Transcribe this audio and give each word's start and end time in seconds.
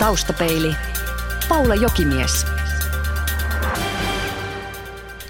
Taustapeili. 0.00 0.74
Paula 1.48 1.74
Jokimies. 1.74 2.46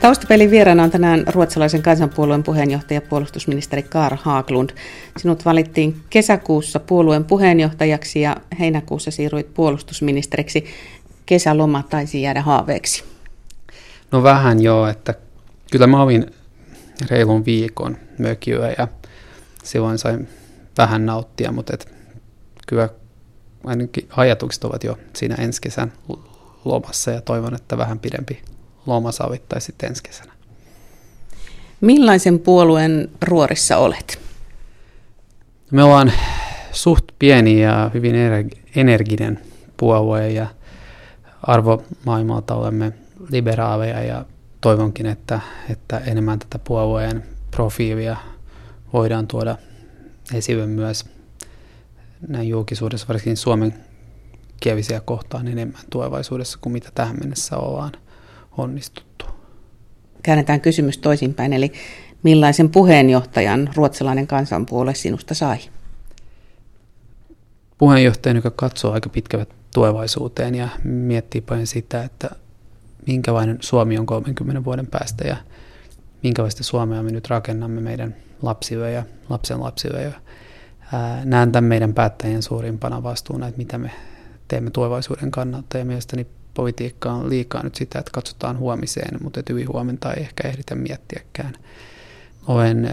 Taustapelin 0.00 0.50
vieraana 0.50 0.82
on 0.82 0.90
tänään 0.90 1.24
ruotsalaisen 1.26 1.82
kansanpuolueen 1.82 2.42
puheenjohtaja 2.42 3.00
puolustusministeri 3.00 3.82
Kaar 3.82 4.18
Haaglund. 4.22 4.70
Sinut 5.16 5.44
valittiin 5.44 5.96
kesäkuussa 6.10 6.80
puolueen 6.80 7.24
puheenjohtajaksi 7.24 8.20
ja 8.20 8.36
heinäkuussa 8.60 9.10
siirryit 9.10 9.54
puolustusministeriksi. 9.54 10.64
Kesäloma 11.26 11.82
taisi 11.82 12.22
jäädä 12.22 12.42
haaveeksi. 12.42 13.04
No 14.12 14.22
vähän 14.22 14.62
joo, 14.62 14.86
että 14.86 15.14
kyllä 15.70 15.86
mä 15.86 16.02
olin 16.02 16.26
reilun 17.10 17.44
viikon 17.44 17.96
mökiöä 18.18 18.74
ja 18.78 18.88
silloin 19.64 19.98
sain 19.98 20.28
vähän 20.78 21.06
nauttia, 21.06 21.52
mutta 21.52 21.74
et 21.74 21.94
kyllä 22.66 22.88
ainakin 23.64 24.08
ajatukset 24.16 24.64
ovat 24.64 24.84
jo 24.84 24.98
siinä 25.16 25.34
ensi 25.34 25.60
kesän 25.60 25.92
lomassa 26.64 27.10
ja 27.10 27.20
toivon, 27.20 27.54
että 27.54 27.78
vähän 27.78 27.98
pidempi 27.98 28.42
loma 28.86 29.12
savittaisi 29.12 29.66
sitten 29.66 29.88
ensi 29.88 30.02
kesänä. 30.02 30.32
Millaisen 31.80 32.38
puolueen 32.38 33.10
ruorissa 33.22 33.76
olet? 33.76 34.20
Me 35.70 35.82
ollaan 35.82 36.12
suht 36.72 37.04
pieni 37.18 37.62
ja 37.62 37.90
hyvin 37.94 38.14
energinen 38.76 39.40
puolue 39.76 40.30
ja 40.30 40.46
arvomaailmalta 41.42 42.54
olemme 42.54 42.92
liberaaleja 43.30 44.02
ja 44.02 44.24
toivonkin, 44.60 45.06
että, 45.06 45.40
että 45.70 45.98
enemmän 45.98 46.38
tätä 46.38 46.58
puolueen 46.58 47.24
profiilia 47.50 48.16
voidaan 48.92 49.26
tuoda 49.26 49.56
esille 50.34 50.66
myös 50.66 51.04
näin 52.28 52.48
julkisuudessa, 52.48 53.08
varsinkin 53.08 53.36
Suomen 53.36 53.74
kielisiä 54.60 55.00
kohtaan 55.00 55.48
enemmän 55.48 55.80
tulevaisuudessa 55.90 56.58
kuin 56.60 56.72
mitä 56.72 56.88
tähän 56.94 57.16
mennessä 57.20 57.56
ollaan 57.56 57.92
onnistuttu. 58.58 59.24
Käännetään 60.22 60.60
kysymys 60.60 60.98
toisinpäin, 60.98 61.52
eli 61.52 61.72
millaisen 62.22 62.70
puheenjohtajan 62.70 63.70
ruotsalainen 63.76 64.26
kansanpuolue 64.26 64.94
sinusta 64.94 65.34
sai? 65.34 65.58
Puheenjohtajan, 67.78 68.36
joka 68.36 68.50
katsoo 68.50 68.92
aika 68.92 69.08
pitkälle 69.08 69.46
tulevaisuuteen 69.74 70.54
ja 70.54 70.68
miettii 70.84 71.40
paljon 71.40 71.66
sitä, 71.66 72.04
että 72.04 72.30
minkälainen 73.06 73.58
Suomi 73.60 73.98
on 73.98 74.06
30 74.06 74.64
vuoden 74.64 74.86
päästä 74.86 75.28
ja 75.28 75.36
minkälaista 76.22 76.64
Suomea 76.64 77.02
me 77.02 77.10
nyt 77.10 77.28
rakennamme 77.28 77.80
meidän 77.80 78.16
lapsille 78.42 78.90
ja 78.90 79.02
lapsen 79.28 79.60
lapsille. 79.60 80.02
Ja 80.02 80.12
näen 81.24 81.52
tämän 81.52 81.68
meidän 81.68 81.94
päättäjien 81.94 82.42
suurimpana 82.42 83.02
vastuuna, 83.02 83.48
että 83.48 83.58
mitä 83.58 83.78
me 83.78 83.90
teemme 84.48 84.70
tulevaisuuden 84.70 85.30
kannalta 85.30 85.78
ja 85.78 85.84
mielestäni 85.84 86.26
politiikka 86.54 87.12
on 87.12 87.30
liikaa 87.30 87.62
nyt 87.62 87.74
sitä, 87.74 87.98
että 87.98 88.10
katsotaan 88.14 88.58
huomiseen, 88.58 89.18
mutta 89.22 89.40
hyvin 89.48 89.68
huomenta 89.68 90.12
ei 90.12 90.22
ehkä 90.22 90.48
ehditä 90.48 90.74
miettiäkään. 90.74 91.54
Olen 92.46 92.90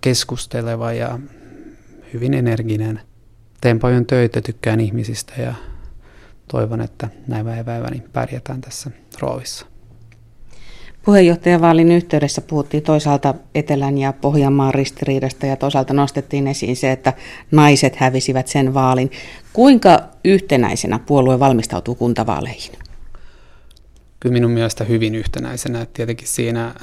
keskusteleva 0.00 0.92
ja 0.92 1.18
hyvin 2.12 2.34
energinen. 2.34 3.00
Teen 3.60 3.78
paljon 3.78 4.06
töitä, 4.06 4.40
tykkään 4.40 4.80
ihmisistä 4.80 5.42
ja 5.42 5.54
toivon, 6.48 6.80
että 6.80 7.08
näin 7.26 7.46
päiväni 7.64 8.02
pärjätään 8.12 8.60
tässä 8.60 8.90
roolissa. 9.20 9.66
Puheenjohtajavaalin 11.06 11.92
yhteydessä 11.92 12.40
puhuttiin 12.40 12.82
toisaalta 12.82 13.34
Etelän 13.54 13.98
ja 13.98 14.12
Pohjanmaan 14.12 14.74
ristiriidasta 14.74 15.46
ja 15.46 15.56
toisaalta 15.56 15.94
nostettiin 15.94 16.48
esiin 16.48 16.76
se, 16.76 16.92
että 16.92 17.12
naiset 17.50 17.96
hävisivät 17.96 18.48
sen 18.48 18.74
vaalin. 18.74 19.10
Kuinka 19.52 20.02
yhtenäisenä 20.24 20.98
puolue 20.98 21.40
valmistautuu 21.40 21.94
kuntavaaleihin? 21.94 22.72
Kyllä 24.20 24.32
minun 24.32 24.50
mielestä 24.50 24.84
hyvin 24.84 25.14
yhtenäisenä. 25.14 25.86
Tietenkin 25.92 26.28
siinä 26.28 26.74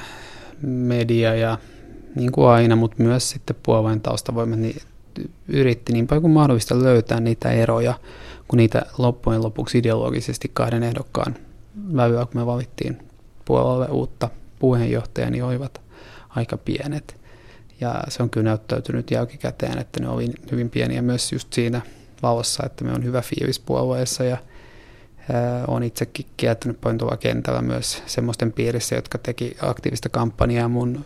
media 0.61 1.35
ja 1.35 1.57
niin 2.15 2.31
kuin 2.31 2.47
aina, 2.47 2.75
mutta 2.75 3.03
myös 3.03 3.29
sitten 3.29 3.55
puolueen 3.63 4.01
taustavoimat 4.01 4.59
niin 4.59 4.81
yritti 5.47 5.93
niin 5.93 6.07
paljon 6.07 6.21
kuin 6.21 6.33
mahdollista 6.33 6.83
löytää 6.83 7.19
niitä 7.19 7.51
eroja, 7.51 7.93
kun 8.47 8.57
niitä 8.57 8.85
loppujen 8.97 9.43
lopuksi 9.43 9.77
ideologisesti 9.77 10.51
kahden 10.53 10.83
ehdokkaan 10.83 11.35
vävyä, 11.95 12.25
kun 12.25 12.41
me 12.41 12.45
valittiin 12.45 13.12
puolelle 13.45 13.85
uutta 13.85 14.29
puheenjohtajaa, 14.59 15.29
niin 15.29 15.43
olivat 15.43 15.81
aika 16.29 16.57
pienet. 16.57 17.21
Ja 17.81 18.03
se 18.07 18.23
on 18.23 18.29
kyllä 18.29 18.49
näyttäytynyt 18.49 19.11
jälkikäteen, 19.11 19.77
että 19.77 19.99
ne 19.99 20.09
oli 20.09 20.31
hyvin 20.51 20.69
pieniä 20.69 21.01
myös 21.01 21.31
just 21.31 21.53
siinä 21.53 21.81
valossa, 22.23 22.63
että 22.65 22.83
me 22.83 22.91
on 22.91 23.03
hyvä 23.03 23.21
fiilis 23.21 23.59
puolueessa 23.59 24.23
ja 24.23 24.37
olen 25.67 25.83
itsekin 25.83 26.25
kiertänyt 26.37 26.81
paljon 26.81 26.97
tuolla 26.97 27.17
kentällä 27.17 27.61
myös 27.61 28.03
semmoisten 28.05 28.53
piirissä, 28.53 28.95
jotka 28.95 29.17
teki 29.17 29.57
aktiivista 29.61 30.09
kampanjaa 30.09 30.67
mun 30.67 31.05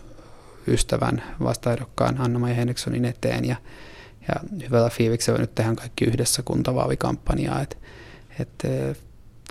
ystävän 0.68 1.24
vastaehdokkaan 1.44 2.22
Anna-Maja 2.22 2.56
Henrikssonin 2.56 3.06
eteen 3.06 3.46
ja, 3.46 3.56
ja 4.28 4.36
hyvällä 4.68 4.90
fiiliksellä 4.90 5.40
nyt 5.40 5.56
tehdään 5.56 5.76
kaikki 5.76 6.06
yhdessä 6.06 6.42
kuntavaalikampanjaa, 6.46 7.62
että 7.62 7.78
et, 8.40 8.64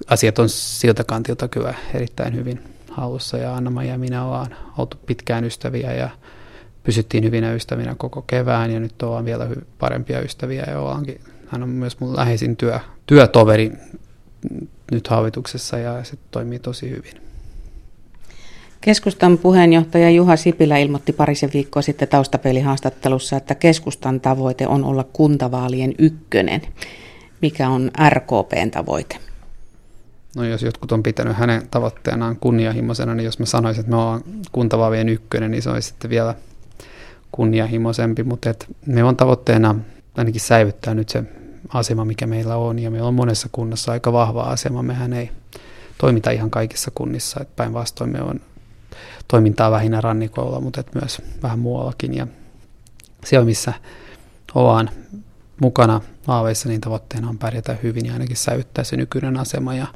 asiat 0.06 0.38
on 0.38 0.48
siltä 0.48 1.04
kantilta 1.04 1.48
kyllä 1.48 1.74
erittäin 1.94 2.34
hyvin 2.34 2.75
hallussa 2.96 3.36
ja 3.38 3.56
anna 3.56 3.84
ja 3.84 3.98
minä 3.98 4.24
ollaan 4.24 4.56
oltu 4.78 4.96
pitkään 5.06 5.44
ystäviä 5.44 5.92
ja 5.92 6.10
pysyttiin 6.82 7.24
hyvinä 7.24 7.52
ystävinä 7.52 7.94
koko 7.98 8.22
kevään 8.22 8.70
ja 8.70 8.80
nyt 8.80 9.02
ollaan 9.02 9.24
vielä 9.24 9.48
parempia 9.78 10.20
ystäviä 10.20 10.64
ja 10.68 10.80
ollaankin, 10.80 11.20
hän 11.48 11.62
on 11.62 11.68
myös 11.68 12.00
mun 12.00 12.16
läheisin 12.16 12.56
työ, 12.56 12.80
työtoveri 13.06 13.72
nyt 14.92 15.08
hallituksessa 15.08 15.78
ja 15.78 16.04
se 16.04 16.18
toimii 16.30 16.58
tosi 16.58 16.90
hyvin. 16.90 17.26
Keskustan 18.80 19.38
puheenjohtaja 19.38 20.10
Juha 20.10 20.36
Sipilä 20.36 20.78
ilmoitti 20.78 21.12
parisen 21.12 21.50
viikkoa 21.54 21.82
sitten 21.82 22.08
taustapelihaastattelussa, 22.08 23.36
että 23.36 23.54
keskustan 23.54 24.20
tavoite 24.20 24.66
on 24.66 24.84
olla 24.84 25.04
kuntavaalien 25.12 25.94
ykkönen. 25.98 26.62
Mikä 27.42 27.68
on 27.68 27.90
RKPn 28.08 28.70
tavoite? 28.70 29.25
No 30.36 30.44
jos 30.44 30.62
jotkut 30.62 30.92
on 30.92 31.02
pitänyt 31.02 31.36
hänen 31.36 31.68
tavoitteenaan 31.70 32.36
kunnianhimoisena, 32.36 33.14
niin 33.14 33.24
jos 33.24 33.38
mä 33.38 33.46
sanoisin, 33.46 33.80
että 33.80 33.90
me 33.90 33.96
ollaan 33.96 34.22
kuntavaavien 34.52 35.08
ykkönen, 35.08 35.50
niin 35.50 35.62
se 35.62 35.70
olisi 35.70 35.88
sitten 35.88 36.10
vielä 36.10 36.34
kunnianhimoisempi, 37.32 38.22
mutta 38.22 38.50
et 38.50 38.66
me 38.86 39.04
on 39.04 39.16
tavoitteena 39.16 39.74
ainakin 40.16 40.40
säilyttää 40.40 40.94
nyt 40.94 41.08
se 41.08 41.24
asema, 41.68 42.04
mikä 42.04 42.26
meillä 42.26 42.56
on, 42.56 42.78
ja 42.78 42.90
meillä 42.90 43.08
on 43.08 43.14
monessa 43.14 43.48
kunnassa 43.52 43.92
aika 43.92 44.12
vahva 44.12 44.42
asema. 44.42 44.82
Mehän 44.82 45.12
ei 45.12 45.30
toimita 45.98 46.30
ihan 46.30 46.50
kaikissa 46.50 46.90
kunnissa, 46.94 47.40
että 47.40 47.52
päinvastoin 47.56 48.12
me 48.12 48.22
on 48.22 48.40
toimintaa 49.28 49.70
vähinnä 49.70 50.00
rannikolla, 50.00 50.60
mutta 50.60 50.80
et 50.80 50.94
myös 50.94 51.22
vähän 51.42 51.58
muuallakin, 51.58 52.14
ja 52.14 52.26
siellä, 53.24 53.46
missä 53.46 53.72
ollaan 54.54 54.90
mukana 55.60 56.00
aaveissa, 56.26 56.68
niin 56.68 56.80
tavoitteena 56.80 57.28
on 57.28 57.38
pärjätä 57.38 57.76
hyvin 57.82 58.06
ja 58.06 58.12
ainakin 58.12 58.36
säilyttää 58.36 58.84
se 58.84 58.96
nykyinen 58.96 59.36
asema, 59.36 59.74
ja 59.74 59.86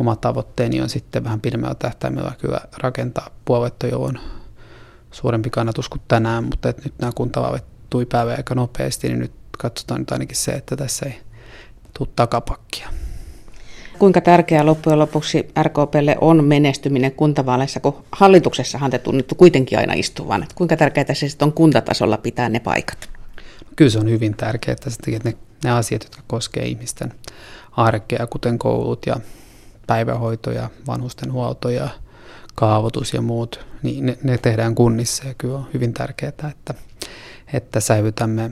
oma 0.00 0.16
tavoitteeni 0.16 0.80
on 0.80 0.88
sitten 0.88 1.24
vähän 1.24 1.40
pidemmällä 1.40 1.74
tähtäimellä 1.74 2.32
kyllä 2.38 2.60
rakentaa 2.78 3.30
puoluetta, 3.44 3.86
jolloin 3.86 4.18
suurempi 5.10 5.50
kannatus 5.50 5.88
kuin 5.88 6.02
tänään, 6.08 6.44
mutta 6.44 6.68
että 6.68 6.82
nyt 6.84 6.94
nämä 6.98 7.12
kuntavaalit 7.14 7.64
tuli 7.90 8.06
päivä 8.06 8.34
aika 8.34 8.54
nopeasti, 8.54 9.08
niin 9.08 9.18
nyt 9.18 9.32
katsotaan 9.58 10.00
nyt 10.00 10.12
ainakin 10.12 10.36
se, 10.36 10.52
että 10.52 10.76
tässä 10.76 11.06
ei 11.06 11.20
tule 11.98 12.08
takapakkia. 12.16 12.88
Kuinka 13.98 14.20
tärkeää 14.20 14.66
loppujen 14.66 14.98
lopuksi 14.98 15.48
RKPlle 15.62 16.16
on 16.20 16.44
menestyminen 16.44 17.12
kuntavaaleissa, 17.12 17.80
kun 17.80 18.04
hallituksessahan 18.12 18.90
te 18.90 18.98
tunnettu 18.98 19.34
kuitenkin 19.34 19.78
aina 19.78 19.92
istuvan. 19.92 20.42
Että 20.42 20.54
kuinka 20.54 20.76
tärkeää 20.76 21.14
se 21.14 21.28
sitten 21.28 21.46
on 21.46 21.52
kuntatasolla 21.52 22.18
pitää 22.18 22.48
ne 22.48 22.60
paikat? 22.60 23.08
Kyllä 23.76 23.90
se 23.90 23.98
on 23.98 24.10
hyvin 24.10 24.36
tärkeää, 24.36 24.72
että 24.72 24.90
ne, 25.24 25.36
ne 25.64 25.70
asiat, 25.70 26.02
jotka 26.02 26.22
koskevat 26.26 26.68
ihmisten 26.68 27.12
arkea, 27.72 28.26
kuten 28.26 28.58
koulut 28.58 29.06
ja 29.06 29.16
päivähoito 29.86 30.50
ja 30.50 30.70
vanhustenhuolto 30.86 31.70
ja 31.70 31.88
kaavoitus 32.54 33.14
ja 33.14 33.22
muut, 33.22 33.66
niin 33.82 34.06
ne, 34.06 34.18
ne 34.22 34.38
tehdään 34.38 34.74
kunnissa 34.74 35.28
ja 35.28 35.34
kyllä 35.38 35.54
on 35.54 35.66
hyvin 35.74 35.94
tärkeää, 35.94 36.32
että, 36.50 36.74
että 37.52 37.80
säilytämme 37.80 38.50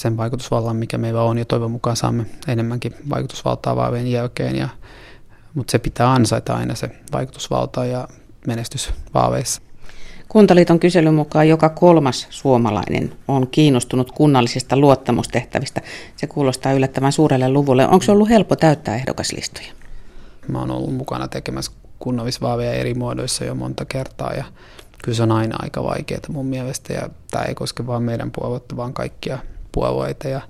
sen 0.00 0.16
vaikutusvallan, 0.16 0.76
mikä 0.76 0.98
meillä 0.98 1.22
on 1.22 1.38
ja 1.38 1.44
toivon 1.44 1.70
mukaan 1.70 1.96
saamme 1.96 2.26
enemmänkin 2.48 2.94
vaikutusvaltaa 3.10 3.76
vaalien 3.76 4.10
jälkeen, 4.10 4.56
ja, 4.56 4.68
mutta 5.54 5.70
se 5.70 5.78
pitää 5.78 6.12
ansaita 6.12 6.56
aina 6.56 6.74
se 6.74 6.90
vaikutusvalta 7.12 7.84
ja 7.84 8.08
menestys 8.46 8.90
vaaleissa. 9.14 9.62
Kuntaliiton 10.28 10.80
kyselyn 10.80 11.14
mukaan 11.14 11.48
joka 11.48 11.68
kolmas 11.68 12.26
suomalainen 12.30 13.12
on 13.28 13.48
kiinnostunut 13.48 14.12
kunnallisista 14.12 14.76
luottamustehtävistä. 14.76 15.80
Se 16.16 16.26
kuulostaa 16.26 16.72
yllättävän 16.72 17.12
suurelle 17.12 17.48
luvulle. 17.48 17.84
Onko 17.84 18.02
se 18.02 18.12
ollut 18.12 18.28
helppo 18.28 18.56
täyttää 18.56 18.94
ehdokaslistoja? 18.96 19.81
Mä 20.48 20.58
oon 20.58 20.70
ollut 20.70 20.94
mukana 20.94 21.28
tekemässä 21.28 21.72
kunnallisvaaleja 21.98 22.72
eri 22.72 22.94
muodoissa 22.94 23.44
jo 23.44 23.54
monta 23.54 23.84
kertaa 23.84 24.32
ja 24.32 24.44
kyllä 25.04 25.16
se 25.16 25.22
on 25.22 25.32
aina 25.32 25.56
aika 25.62 25.82
vaikeaa 25.82 26.20
mun 26.28 26.46
mielestä 26.46 26.92
ja 26.92 27.08
tämä 27.30 27.44
ei 27.44 27.54
koske 27.54 27.86
vain 27.86 28.02
meidän 28.02 28.30
puoluetta, 28.30 28.76
vaan 28.76 28.92
kaikkia 28.92 29.38
puolueita 29.72 30.28
ja 30.28 30.40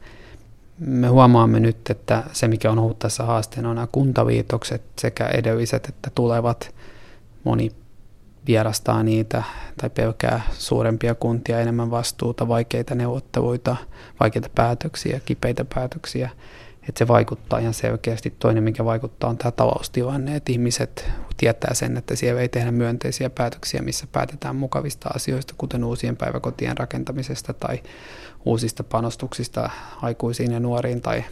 me 0.79 1.09
huomaamme 1.09 1.61
nyt, 1.61 1.91
että 1.91 2.23
se 2.33 2.49
mikä 2.49 2.71
on 2.71 2.79
ollut 2.79 2.99
tässä 2.99 3.25
haasteena 3.25 3.71
on 3.71 3.75
nämä 3.75 3.89
kuntaviitokset 3.93 4.83
sekä 4.99 5.27
edelliset 5.27 5.89
että 5.89 6.11
tulevat. 6.15 6.75
Moni 7.44 7.71
vierastaa 8.47 9.03
niitä 9.03 9.43
tai 9.77 9.91
pelkää 9.91 10.43
suurempia 10.53 11.15
kuntia, 11.15 11.61
enemmän 11.61 11.91
vastuuta, 11.91 12.49
vaikeita 12.49 12.94
neuvotteluita, 12.94 13.77
vaikeita 14.21 14.49
päätöksiä, 14.55 15.21
kipeitä 15.25 15.65
päätöksiä. 15.75 16.31
Että 16.88 16.99
se 16.99 17.08
vaikuttaa 17.08 17.58
ihan 17.58 17.75
selkeästi. 17.75 18.34
Toinen, 18.38 18.64
mikä 18.64 18.84
vaikuttaa, 18.84 19.31
on 19.31 19.38
tämä 19.38 19.50
taloustilanne, 19.50 20.37
että 20.37 20.52
ihmiset 20.52 21.11
tietää 21.37 21.75
sen, 21.75 21.96
että 21.96 22.17
siellä 22.17 22.40
ei 22.40 22.49
tehdä 22.49 22.70
myönteisiä 22.73 23.31
päätöksiä, 23.31 23.82
missä 23.82 24.06
päätetään 24.12 24.56
mukavista 24.56 25.08
asioista, 25.14 25.55
kuten 25.58 25.84
uusien 25.84 26.17
päiväkotien 26.17 26.79
rakentamisesta 26.79 27.52
tai 27.52 27.82
uusista 28.44 28.84
panostuksista 28.84 29.70
aikuisiin 30.02 30.52
ja 30.52 30.61
nuoriin 30.61 31.00
tai, 31.00 31.25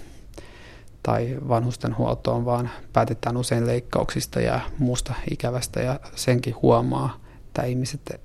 tai 1.03 1.37
vanhusten 1.49 1.99
huoltoon, 1.99 2.45
vaan 2.45 2.71
päätetään 2.93 3.37
usein 3.37 3.67
leikkauksista 3.67 4.41
ja 4.41 4.61
muusta 4.79 5.15
ikävästä 5.31 5.81
ja 5.83 6.01
senkin 6.15 6.55
huomaa, 6.63 7.17
että 7.47 7.63
ihmiset 7.63 8.21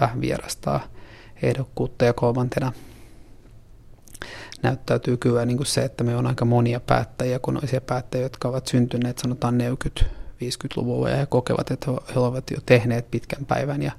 vähän 0.00 0.20
vierastaa 0.20 0.80
ehdokkuutta 1.42 2.04
ja 2.04 2.12
kolmantena 2.12 2.72
näyttäytyy 4.62 5.16
kyllä 5.16 5.44
niin 5.44 5.56
kuin 5.56 5.66
se, 5.66 5.84
että 5.84 6.04
me 6.04 6.16
on 6.16 6.26
aika 6.26 6.44
monia 6.44 6.80
päättäjiä, 6.80 7.38
kunnollisia 7.38 7.80
päättäjiä, 7.80 8.24
jotka 8.24 8.48
ovat 8.48 8.66
syntyneet 8.66 9.18
sanotaan 9.18 9.58
40-50-luvulla 9.60 11.10
ja 11.10 11.26
kokevat, 11.26 11.70
että 11.70 11.90
he 12.14 12.20
ovat 12.20 12.50
jo 12.50 12.58
tehneet 12.66 13.10
pitkän 13.10 13.46
päivän 13.46 13.82
ja 13.82 13.92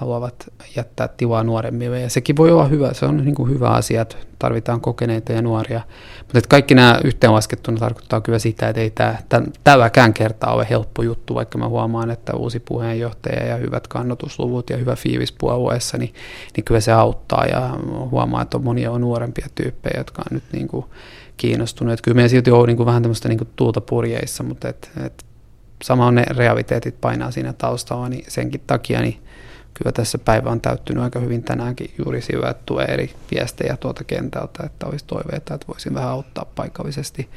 haluavat 0.00 0.52
jättää 0.76 1.08
tilaa 1.08 1.44
nuoremmille. 1.44 2.00
Ja 2.00 2.10
sekin 2.10 2.36
voi 2.36 2.50
olla 2.50 2.64
hyvä, 2.64 2.94
se 2.94 3.06
on 3.06 3.16
niin 3.16 3.34
kuin 3.34 3.50
hyvä 3.50 3.70
asia, 3.70 4.02
että 4.02 4.16
tarvitaan 4.38 4.80
kokeneita 4.80 5.32
ja 5.32 5.42
nuoria. 5.42 5.80
Mutta 6.18 6.38
että 6.38 6.48
kaikki 6.48 6.74
nämä 6.74 7.00
yhteenlaskettuna 7.04 7.78
tarkoittaa 7.78 8.20
kyllä 8.20 8.38
sitä, 8.38 8.68
että 8.68 8.80
ei 8.80 8.90
tämä 8.90 9.16
tälläkään 9.64 10.14
kertaa 10.14 10.54
ole 10.54 10.66
helppo 10.70 11.02
juttu, 11.02 11.34
vaikka 11.34 11.58
mä 11.58 11.68
huomaan, 11.68 12.10
että 12.10 12.36
uusi 12.36 12.60
puheenjohtaja 12.60 13.46
ja 13.46 13.56
hyvät 13.56 13.88
kannatusluvut 13.88 14.70
ja 14.70 14.76
hyvä 14.76 14.96
fiilis 14.96 15.32
puolueessa, 15.32 15.98
niin, 15.98 16.14
niin 16.56 16.64
kyllä 16.64 16.80
se 16.80 16.92
auttaa. 16.92 17.46
Ja 17.46 17.70
huomaa, 18.10 18.42
että 18.42 18.56
on 18.56 18.64
monia 18.64 18.90
on 18.90 19.00
nuorempia 19.00 19.46
tyyppejä, 19.54 20.00
jotka 20.00 20.22
on 20.22 20.34
nyt 20.34 20.44
niin 20.52 20.68
kuin 20.68 20.86
kiinnostuneet. 21.36 22.00
Kyllä 22.00 22.14
meidän 22.14 22.30
silti 22.30 22.50
on 22.50 22.66
niin 22.66 22.76
kuin 22.76 22.86
vähän 22.86 23.02
tämmöistä 23.02 23.28
niin 23.28 23.38
kuin 23.38 23.48
tuulta 23.56 23.80
purjeissa, 23.80 24.42
mutta 24.42 24.68
et, 24.68 24.90
et 25.06 25.24
sama 25.82 26.06
on 26.06 26.14
ne 26.14 26.24
realiteetit 26.30 27.00
painaa 27.00 27.30
siinä 27.30 27.52
taustalla, 27.52 28.08
niin 28.08 28.24
senkin 28.28 28.60
takia 28.66 29.00
niin 29.00 29.22
kyllä 29.82 29.92
tässä 29.92 30.18
päivä 30.18 30.50
on 30.50 30.60
täyttynyt 30.60 31.02
aika 31.02 31.18
hyvin 31.18 31.42
tänäänkin 31.42 31.94
juuri 31.98 32.20
sillä, 32.20 32.50
että 32.50 32.62
tulee 32.66 32.86
eri 32.86 33.14
viestejä 33.30 33.76
tuolta 33.76 34.04
kentältä, 34.04 34.62
että 34.66 34.86
olisi 34.86 35.04
toiveita, 35.04 35.54
että 35.54 35.66
voisin 35.68 35.94
vähän 35.94 36.08
auttaa 36.08 36.44
paikallisesti 36.54 37.28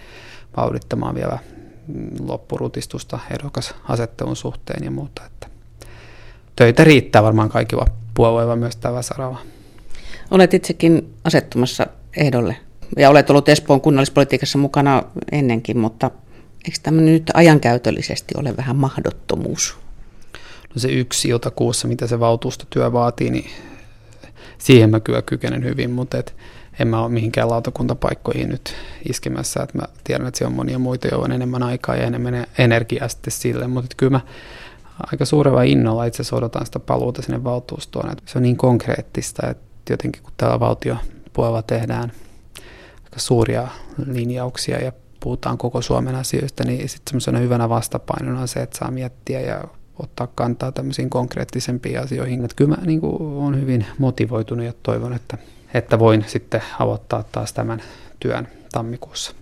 vauhdittamaan 0.58 1.16
vielä 1.16 1.40
loppurutistusta 2.20 3.20
ehdokasasettelun 3.32 4.36
suhteen 4.36 4.84
ja 4.84 4.92
muuta. 4.92 5.22
Että 5.26 5.48
töitä 6.56 6.84
riittää 6.84 7.24
varmaan 7.24 7.50
kaikilla 7.50 7.86
puolueilla 8.14 8.56
myös 8.56 8.76
tällä 8.76 9.02
saralla. 9.02 9.40
Olet 10.32 10.54
itsekin 10.54 11.14
asettumassa 11.24 11.88
ehdolle 12.18 12.56
ja 12.98 13.10
olet 13.10 13.30
ollut 13.30 13.50
Espoon 13.50 13.82
kunnallispolitiikassa 13.82 14.58
mukana 14.58 15.04
ennenkin, 15.32 15.78
mutta 15.78 16.12
eikö 16.66 16.78
tämä 16.84 17.02
nyt 17.02 17.32
ajankäytöllisesti 17.34 18.34
ole 18.38 18.58
vähän 18.58 18.76
mahdottomuus? 18.76 19.83
No 20.76 20.80
se 20.80 20.88
yksi 20.88 21.30
kuussa, 21.56 21.88
mitä 21.88 22.08
se 22.08 22.20
valtuustotyö 22.20 22.94
vaatii, 22.94 23.30
niin 23.30 23.50
siihen 24.58 24.90
mä 24.90 25.00
kyllä 25.00 25.22
kykenen 25.22 25.64
hyvin, 25.64 25.92
mutta 25.92 26.18
et 26.18 26.36
en 26.80 26.88
mä 26.88 27.02
ole 27.02 27.10
mihinkään 27.10 27.50
lautakuntapaikkoihin 27.50 28.50
nyt 28.50 28.76
iskemässä, 29.10 29.64
että 29.64 29.78
mä 29.78 29.84
tiedän, 30.04 30.28
että 30.28 30.38
siellä 30.38 30.52
on 30.52 30.56
monia 30.56 30.80
muita, 30.80 31.08
joilla 31.08 31.26
on 31.26 31.32
enemmän 31.32 31.64
aikaa 31.64 31.96
ja 31.96 32.04
enemmän 32.04 32.48
energiaa 32.58 33.08
sitten 33.08 33.32
sille, 33.32 33.68
mutta 33.68 33.96
kyllä 33.98 34.12
mä 34.12 34.22
aika 35.12 35.26
suurella 35.26 35.64
innolla 35.64 36.06
itse 36.06 36.22
asiassa 36.22 36.36
odotan 36.36 36.66
sitä 36.66 36.80
paluuta 36.80 37.22
sinne 37.22 37.44
valtuustoon, 37.44 38.12
että 38.12 38.24
se 38.26 38.38
on 38.38 38.44
niin 38.44 38.58
konkreettista, 38.58 39.50
että 39.50 39.94
jotenkin 39.94 40.24
kun 40.24 40.34
täällä 40.38 40.60
valtiopuolella 40.60 41.62
tehdään 41.62 42.12
aika 43.04 43.20
suuria 43.20 43.68
linjauksia 44.08 44.84
ja 44.84 44.92
puhutaan 45.20 45.58
koko 45.58 45.82
Suomen 45.82 46.16
asioista, 46.16 46.64
niin 46.64 46.90
sitten 46.90 47.12
semmoisena 47.12 47.40
hyvänä 47.40 47.70
vastapainona 47.70 48.42
on 48.42 48.48
se, 48.48 48.62
että 48.62 48.78
saa 48.78 48.92
miettiä 48.92 49.40
ja 49.40 49.64
ottaa 50.00 50.28
kantaa 50.36 50.72
tämmöisiin 50.72 51.10
konkreettisempiin 51.10 52.00
asioihin. 52.00 52.44
Että 52.44 52.56
kyllä 52.56 52.76
mä 52.76 52.86
niin 52.86 53.00
olen 53.04 53.62
hyvin 53.62 53.86
motivoitunut 53.98 54.66
ja 54.66 54.74
toivon, 54.84 55.14
että, 55.14 55.38
että 55.74 56.00
voin 56.00 56.26
sitten 56.28 56.62
aloittaa 56.80 57.24
taas 57.32 57.54
tämän 57.54 57.82
työn 58.20 58.48
tammikuussa. 58.72 59.34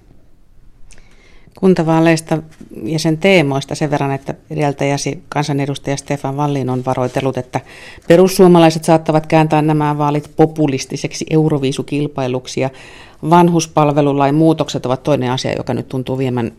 Kuntavaaleista 1.59 2.37
ja 2.83 2.99
sen 2.99 3.17
teemoista 3.17 3.75
sen 3.75 3.91
verran, 3.91 4.11
että 4.11 4.33
edeltäjäsi 4.49 5.23
kansanedustaja 5.29 5.97
Stefan 5.97 6.37
Wallin 6.37 6.69
on 6.69 6.85
varoitellut, 6.85 7.37
että 7.37 7.59
perussuomalaiset 8.07 8.83
saattavat 8.83 9.27
kääntää 9.27 9.61
nämä 9.61 9.97
vaalit 9.97 10.31
populistiseksi 10.35 11.25
euroviisukilpailuksi 11.29 12.61
ja 12.61 12.69
vanhuspalvelulain 13.29 14.35
muutokset 14.35 14.85
ovat 14.85 15.03
toinen 15.03 15.31
asia, 15.31 15.53
joka 15.57 15.73
nyt 15.73 15.89
tuntuu 15.89 16.17
viemän 16.17 16.51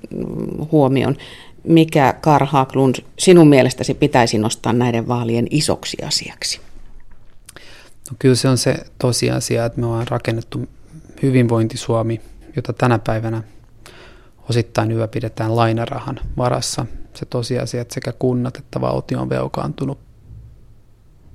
huomioon 0.72 1.16
mikä 1.64 2.14
Karl 2.20 2.46
Haglund 2.46 2.94
sinun 3.18 3.48
mielestäsi 3.48 3.94
pitäisi 3.94 4.38
nostaa 4.38 4.72
näiden 4.72 5.08
vaalien 5.08 5.46
isoksi 5.50 5.96
asiaksi? 6.04 6.60
No 8.10 8.16
kyllä 8.18 8.34
se 8.34 8.48
on 8.48 8.58
se 8.58 8.76
tosiasia, 8.98 9.64
että 9.64 9.80
me 9.80 9.86
ollaan 9.86 10.08
rakennettu 10.08 10.68
hyvinvointi 11.22 11.76
Suomi, 11.76 12.20
jota 12.56 12.72
tänä 12.72 12.98
päivänä 12.98 13.42
osittain 14.48 14.92
ylläpidetään 14.92 15.56
lainarahan 15.56 16.20
varassa. 16.36 16.86
Se 17.14 17.26
tosiasia, 17.26 17.80
että 17.80 17.94
sekä 17.94 18.12
kunnat 18.12 18.56
että 18.56 18.80
valtio 18.80 19.20
on 19.20 19.28
velkaantunut 19.28 19.98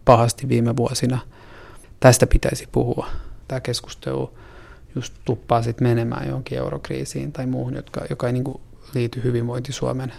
pahasti 0.05 0.49
viime 0.49 0.75
vuosina. 0.75 1.19
Tästä 1.99 2.27
pitäisi 2.27 2.67
puhua. 2.71 3.07
Tämä 3.47 3.59
keskustelu 3.59 4.37
just 4.95 5.13
tuppaa 5.25 5.61
sitten 5.61 5.87
menemään 5.87 6.27
johonkin 6.27 6.57
eurokriisiin 6.57 7.31
tai 7.31 7.45
muuhun, 7.45 7.73
jotka, 7.73 8.05
joka 8.09 8.27
ei 8.27 8.33
niin 8.33 8.43
kuin 8.43 8.61
liity 8.93 9.23
hyvinvointi 9.23 9.71
Suomen 9.71 10.13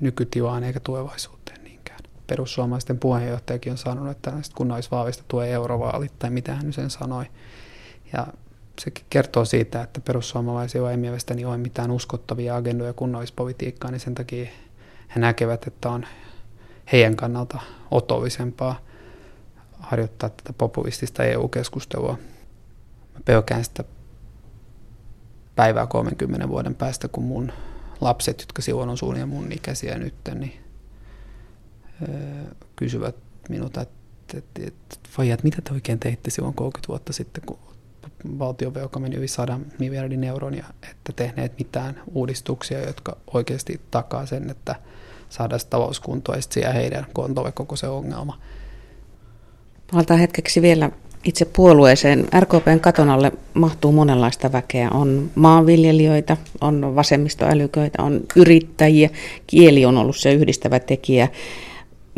nykytilaan 0.00 0.64
eikä 0.64 0.80
tulevaisuuteen 0.80 1.64
niinkään. 1.64 2.00
Perussuomalaisten 2.26 2.98
puheenjohtajakin 2.98 3.72
on 3.72 3.78
sanonut, 3.78 4.10
että 4.10 4.30
näistä 4.30 4.56
kunnallisvaalista 4.56 5.24
tulee 5.28 5.50
eurovaalit 5.50 6.18
tai 6.18 6.30
mitä 6.30 6.54
hän 6.54 6.72
sen 6.72 6.90
sanoi. 6.90 7.24
Ja 8.12 8.26
se 8.80 8.92
kertoo 9.10 9.44
siitä, 9.44 9.82
että 9.82 10.00
perussuomalaisilla 10.00 10.90
ei 10.90 10.96
mielestäni 10.96 11.44
ole 11.44 11.56
mitään 11.56 11.90
uskottavia 11.90 12.56
agendoja 12.56 12.92
kunnallispolitiikkaan, 12.92 13.92
niin 13.92 14.00
sen 14.00 14.14
takia 14.14 14.50
he 15.14 15.20
näkevät, 15.20 15.66
että 15.66 15.90
on 15.90 16.06
heidän 16.92 17.16
kannalta 17.16 17.60
otollisempaa 17.90 18.80
harjoittaa 19.80 20.28
tätä 20.28 20.52
populistista 20.52 21.24
EU-keskustelua. 21.24 22.18
Mä 23.14 23.20
pelkään 23.24 23.64
sitä 23.64 23.84
päivää 25.56 25.86
30 25.86 26.48
vuoden 26.48 26.74
päästä, 26.74 27.08
kun 27.08 27.24
mun 27.24 27.52
lapset, 28.02 28.40
jotka 28.40 28.62
silloin 28.62 28.88
on 28.88 28.98
suunnilleen 28.98 29.28
mun 29.28 29.52
ikäisiä 29.52 29.98
nyt, 29.98 30.14
niin 30.34 30.52
kysyvät 32.76 33.16
minulta, 33.48 33.80
että, 33.80 34.38
että, 34.38 34.60
että 34.66 34.96
että 35.32 35.44
mitä 35.44 35.62
te 35.62 35.72
oikein 35.72 35.98
teitte 35.98 36.30
silloin 36.30 36.54
30 36.54 36.88
vuotta 36.88 37.12
sitten, 37.12 37.42
kun 37.46 37.58
valtionvelka 38.38 39.00
meni 39.00 39.16
yli 39.16 39.28
100 39.28 39.60
miljardin 39.78 40.24
euron 40.24 40.54
ja 40.54 40.64
että 40.90 41.12
tehneet 41.16 41.58
mitään 41.58 42.02
uudistuksia, 42.14 42.86
jotka 42.86 43.16
oikeasti 43.34 43.80
takaa 43.90 44.26
sen, 44.26 44.50
että 44.50 44.74
saadaan 45.28 45.60
talouskuntoa 45.70 46.36
ja 46.62 46.72
heidän 46.72 47.06
kontolle 47.12 47.52
koko 47.52 47.76
se 47.76 47.88
ongelma. 47.88 48.38
Palataan 49.92 50.20
hetkeksi 50.20 50.62
vielä 50.62 50.90
itse 51.24 51.44
puolueeseen. 51.44 52.28
RKPn 52.40 52.80
katon 52.80 53.10
alle 53.10 53.32
mahtuu 53.54 53.92
monenlaista 53.92 54.52
väkeä. 54.52 54.90
On 54.90 55.30
maanviljelijöitä, 55.34 56.36
on 56.60 56.96
vasemmistoälyköitä, 56.96 58.02
on 58.02 58.20
yrittäjiä. 58.36 59.10
Kieli 59.46 59.84
on 59.84 59.96
ollut 59.96 60.16
se 60.16 60.32
yhdistävä 60.32 60.78
tekijä. 60.78 61.28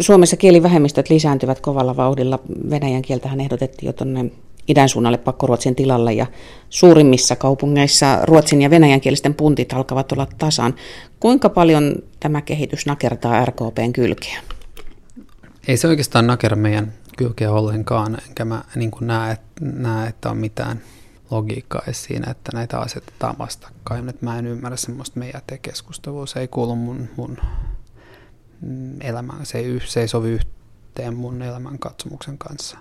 Suomessa 0.01 0.37
kielivähemmistöt 0.37 1.11
lisääntyvät 1.11 1.61
kovalla 1.61 1.97
vauhdilla. 1.97 2.39
Venäjän 2.71 3.03
kieltähän 3.03 3.41
ehdotettiin 3.41 3.87
jo 3.87 3.93
tuonne 3.93 4.31
idän 4.69 4.89
suunnalle 4.89 5.19
pakkoruotsin 5.19 5.75
tilalle 5.75 6.13
ja 6.13 6.27
suurimmissa 6.71 7.37
kaupungeissa 7.37 8.19
ruotsin 8.23 8.63
ja 8.63 8.71
venäjänkielisten 8.71 9.35
puntit 9.35 9.73
alkavat 9.73 10.13
olla 10.13 10.27
tasan. 10.39 10.75
Kuinka 11.21 11.49
paljon 11.49 11.95
tämä 12.21 12.43
kehitys 12.43 12.87
nakertaa 12.87 13.45
RKPn 13.45 13.93
kylkeä? 13.93 14.54
Ei 15.69 15.77
se 15.77 15.89
oikeastaan 15.89 16.27
nakera 16.27 16.57
meidän 16.57 16.93
kylkeä 17.19 17.53
ollenkaan, 17.53 18.19
enkä 18.29 18.45
mä 18.45 18.65
niin 18.77 18.91
näe, 19.01 19.39
näe, 19.61 20.09
että 20.09 20.31
on 20.31 20.37
mitään 20.37 20.81
logiikkaa 21.31 21.83
siinä, 21.93 22.31
että 22.31 22.51
näitä 22.55 22.79
asetetaan 22.79 23.39
vastakkain. 23.39 24.09
Että 24.09 24.27
mä 24.27 24.39
en 24.39 24.47
ymmärrä 24.47 24.77
semmoista 24.77 25.19
meidän 25.19 25.43
keskustelua. 25.63 26.27
Se 26.27 26.41
ei 26.41 26.49
kuulu 26.49 26.77
mun, 26.77 27.09
mun 27.17 27.39
elämään, 29.01 29.47
se 29.47 29.59
ei, 29.59 29.81
se 29.87 30.01
ei 30.01 30.09
sovi 30.09 30.31
yhteen 30.31 31.17
mun 31.17 31.43
elämän 31.43 31.79
katsomuksen 31.79 32.39
kanssa. 32.39 32.79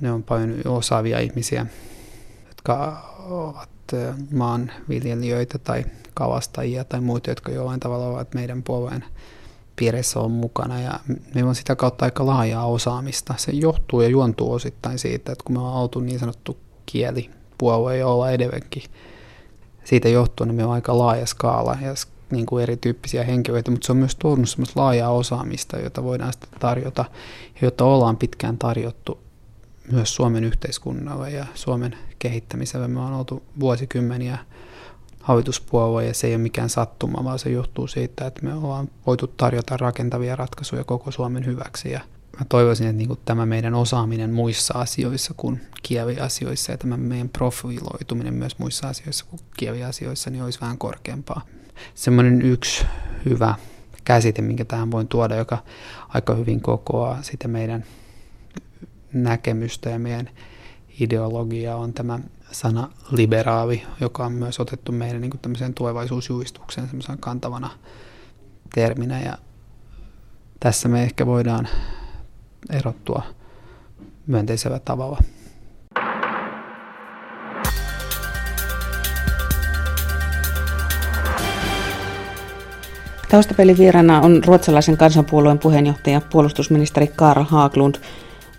Ne 0.00 0.12
on 0.12 0.22
paljon 0.22 0.60
osaavia 0.66 1.20
ihmisiä, 1.20 1.66
jotka 2.48 3.02
ovat 3.18 3.68
maanviljelijöitä 4.32 5.58
tai 5.58 5.84
kalastajia 6.14 6.84
tai 6.84 7.00
muita, 7.00 7.30
jotka 7.30 7.52
jollain 7.52 7.80
tavalla 7.80 8.06
ovat 8.06 8.34
meidän 8.34 8.62
puolueen 8.62 9.04
piirissä 9.76 10.20
on 10.20 10.30
mukana 10.30 10.80
ja 10.80 11.00
meillä 11.34 11.48
on 11.48 11.54
sitä 11.54 11.76
kautta 11.76 12.04
aika 12.04 12.26
laajaa 12.26 12.66
osaamista. 12.66 13.34
Se 13.36 13.52
johtuu 13.52 14.00
ja 14.00 14.08
juontuu 14.08 14.52
osittain 14.52 14.98
siitä, 14.98 15.32
että 15.32 15.44
kun 15.44 15.56
me 15.56 15.60
ollaan 15.60 15.76
oltu 15.76 16.00
niin 16.00 16.18
sanottu 16.18 16.56
kielipuolue 16.86 17.96
ja 17.96 18.06
olla 18.06 18.30
edelleenkin 18.30 18.82
siitä 19.84 20.08
johtuen, 20.08 20.48
niin 20.48 20.56
meillä 20.56 20.70
on 20.70 20.74
aika 20.74 20.98
laaja 20.98 21.26
skaala 21.26 21.76
ja 21.80 21.94
niin 22.30 22.46
kuin 22.46 22.62
erityyppisiä 22.62 23.24
henkilöitä, 23.24 23.70
mutta 23.70 23.86
se 23.86 23.92
on 23.92 23.98
myös 23.98 24.16
tuonut 24.16 24.48
semmoista 24.48 24.80
laajaa 24.80 25.10
osaamista, 25.10 25.78
jota 25.78 26.02
voidaan 26.04 26.32
sitten 26.32 26.60
tarjota 26.60 27.04
ja 27.54 27.66
jota 27.66 27.84
ollaan 27.84 28.16
pitkään 28.16 28.58
tarjottu 28.58 29.18
myös 29.92 30.14
Suomen 30.14 30.44
yhteiskunnalle 30.44 31.30
ja 31.30 31.46
Suomen 31.54 31.96
kehittämiselle. 32.18 32.88
Me 32.88 33.00
on 33.00 33.12
oltu 33.12 33.42
vuosikymmeniä 33.60 34.38
hallituspuolue 35.22 36.06
ja 36.06 36.14
se 36.14 36.26
ei 36.26 36.34
ole 36.34 36.42
mikään 36.42 36.68
sattuma, 36.68 37.24
vaan 37.24 37.38
se 37.38 37.50
johtuu 37.50 37.86
siitä, 37.86 38.26
että 38.26 38.42
me 38.42 38.54
ollaan 38.54 38.88
voitu 39.06 39.26
tarjota 39.26 39.76
rakentavia 39.76 40.36
ratkaisuja 40.36 40.84
koko 40.84 41.10
Suomen 41.10 41.46
hyväksi 41.46 41.90
ja 41.90 42.00
mä 42.38 42.46
toivoisin, 42.48 42.86
että 42.86 42.96
niin 42.96 43.18
tämä 43.24 43.46
meidän 43.46 43.74
osaaminen 43.74 44.32
muissa 44.32 44.78
asioissa 44.78 45.34
kuin 45.36 45.60
kieliasioissa 45.82 46.72
ja 46.72 46.78
tämä 46.78 46.96
meidän 46.96 47.28
profiloituminen 47.28 48.34
myös 48.34 48.58
muissa 48.58 48.88
asioissa 48.88 49.24
kuin 49.24 49.40
kieliasioissa 49.56 50.30
niin 50.30 50.44
olisi 50.44 50.60
vähän 50.60 50.78
korkeampaa. 50.78 51.42
Semmoinen 51.94 52.42
yksi 52.42 52.84
hyvä 53.24 53.54
käsite, 54.04 54.42
minkä 54.42 54.64
tähän 54.64 54.90
voin 54.90 55.08
tuoda, 55.08 55.36
joka 55.36 55.58
aika 56.08 56.34
hyvin 56.34 56.60
kokoaa 56.60 57.22
sitä 57.22 57.48
meidän 57.48 57.84
näkemystä 59.12 59.90
ja 59.90 59.98
meidän 59.98 60.30
ideologiaa 61.00 61.76
on 61.76 61.92
tämä 61.92 62.18
sana 62.52 62.88
liberaali, 63.10 63.82
joka 64.00 64.26
on 64.26 64.32
myös 64.32 64.60
otettu 64.60 64.92
meidän 64.92 65.20
niin 65.20 65.30
kuin 65.30 65.74
tulevaisuusjuistukseen 65.74 66.86
semmoisena 66.86 67.18
kantavana 67.20 67.70
terminä. 68.74 69.20
Ja 69.20 69.38
tässä 70.60 70.88
me 70.88 71.02
ehkä 71.02 71.26
voidaan 71.26 71.68
erottua 72.70 73.22
myönteisellä 74.26 74.78
tavalla. 74.78 75.18
Taustapelin 83.30 83.78
vieraana 83.78 84.20
on 84.20 84.44
ruotsalaisen 84.44 84.96
kansanpuolueen 84.96 85.58
puheenjohtaja 85.58 86.20
puolustusministeri 86.20 87.06
Karl 87.06 87.44
Haaglund. 87.44 87.94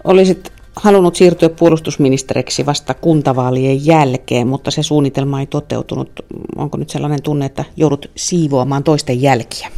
Olisit 0.04 0.53
halunnut 0.76 1.16
siirtyä 1.16 1.50
puolustusministeriksi 1.50 2.66
vasta 2.66 2.94
kuntavaalien 2.94 3.86
jälkeen, 3.86 4.48
mutta 4.48 4.72
se 4.72 4.84
suunnitelma 4.84 5.40
ei 5.40 5.48
toteutunut. 5.48 6.12
Onko 6.56 6.78
nyt 6.78 6.90
sellainen 6.90 7.22
tunne, 7.24 7.46
että 7.46 7.66
joudut 7.76 8.12
siivoamaan 8.16 8.84
toisten 8.84 9.22
jälkiä? 9.22 9.72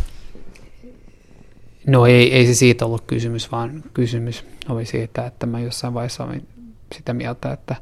No 1.87 2.05
ei, 2.05 2.33
ei 2.33 2.45
se 2.45 2.53
siitä 2.53 2.85
ollut 2.85 3.03
kysymys, 3.07 3.51
vaan 3.51 3.83
kysymys 3.93 4.43
oli 4.69 4.85
siitä, 4.85 5.25
että 5.25 5.45
mä 5.45 5.59
jossain 5.59 5.93
vaiheessa 5.93 6.23
olin 6.23 6.47
sitä 6.95 7.13
mieltä, 7.13 7.51
että 7.53 7.75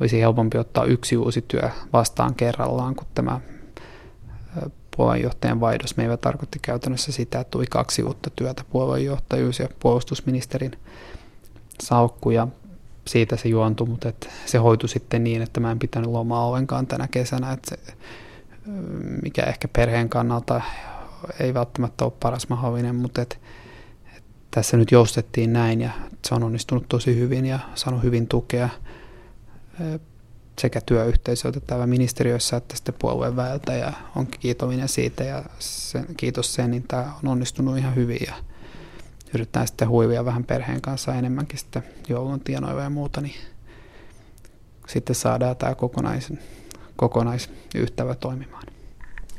olisi 0.00 0.20
helpompi 0.20 0.58
ottaa 0.58 0.84
yksi 0.84 1.16
uusi 1.16 1.44
työ 1.48 1.70
vastaan 1.92 2.34
kerrallaan, 2.34 2.94
kun 2.94 3.06
tämä 3.14 3.40
puolueenjohtajan 4.96 5.60
vaihdos 5.60 5.96
meillä 5.96 6.16
tarkoitti 6.16 6.58
käytännössä 6.62 7.12
sitä, 7.12 7.40
että 7.40 7.50
tuli 7.50 7.66
kaksi 7.70 8.02
uutta 8.02 8.30
työtä, 8.36 8.64
puolueenjohtajuus 8.70 9.58
ja 9.58 9.68
puolustusministerin 9.80 10.72
salkku 11.82 12.30
ja 12.30 12.48
siitä 13.06 13.36
se 13.36 13.48
juontui, 13.48 13.88
mutta 13.88 14.08
et 14.08 14.28
se 14.46 14.58
hoitui 14.58 14.88
sitten 14.88 15.24
niin, 15.24 15.42
että 15.42 15.60
mä 15.60 15.70
en 15.70 15.78
pitänyt 15.78 16.10
lomaa 16.10 16.46
ollenkaan 16.46 16.86
tänä 16.86 17.08
kesänä, 17.08 17.52
että 17.52 17.76
se, 17.76 17.94
mikä 19.22 19.42
ehkä 19.42 19.68
perheen 19.68 20.08
kannalta 20.08 20.60
ei 21.40 21.54
välttämättä 21.54 22.04
ole 22.04 22.12
paras 22.20 22.48
mahdollinen, 22.48 22.94
mutta 22.94 23.22
et, 23.22 23.40
et 24.16 24.22
tässä 24.50 24.76
nyt 24.76 24.92
joustettiin 24.92 25.52
näin 25.52 25.80
ja 25.80 25.90
se 26.28 26.34
on 26.34 26.42
onnistunut 26.42 26.84
tosi 26.88 27.16
hyvin 27.16 27.46
ja 27.46 27.58
saanut 27.74 28.02
hyvin 28.02 28.26
tukea 28.26 28.68
sekä 30.58 30.80
työyhteisöltä 30.80 31.60
täällä 31.60 31.86
ministeriössä 31.86 32.56
että 32.56 32.76
sitten 32.76 32.94
puolueen 32.98 33.36
väeltä 33.36 33.72
ja 33.72 33.92
onkin 34.16 34.40
kiitollinen 34.40 34.88
siitä 34.88 35.24
ja 35.24 35.44
sen, 35.58 36.06
kiitos 36.16 36.54
sen, 36.54 36.70
niin 36.70 36.84
tämä 36.88 37.12
on 37.22 37.30
onnistunut 37.30 37.78
ihan 37.78 37.94
hyvin 37.94 38.18
ja 38.26 38.34
yritetään 39.34 39.66
sitten 39.66 39.88
huivia 39.88 40.24
vähän 40.24 40.44
perheen 40.44 40.80
kanssa 40.80 41.14
enemmänkin 41.14 41.58
sitten 41.58 41.82
joulun 42.08 42.40
tienoilla 42.40 42.82
ja 42.82 42.90
muuta, 42.90 43.20
niin 43.20 43.34
sitten 44.86 45.16
saadaan 45.16 45.56
tämä 45.56 45.74
kokonais, 45.74 46.32
kokonaisyhtävä 46.96 48.14
toimimaan. 48.14 48.64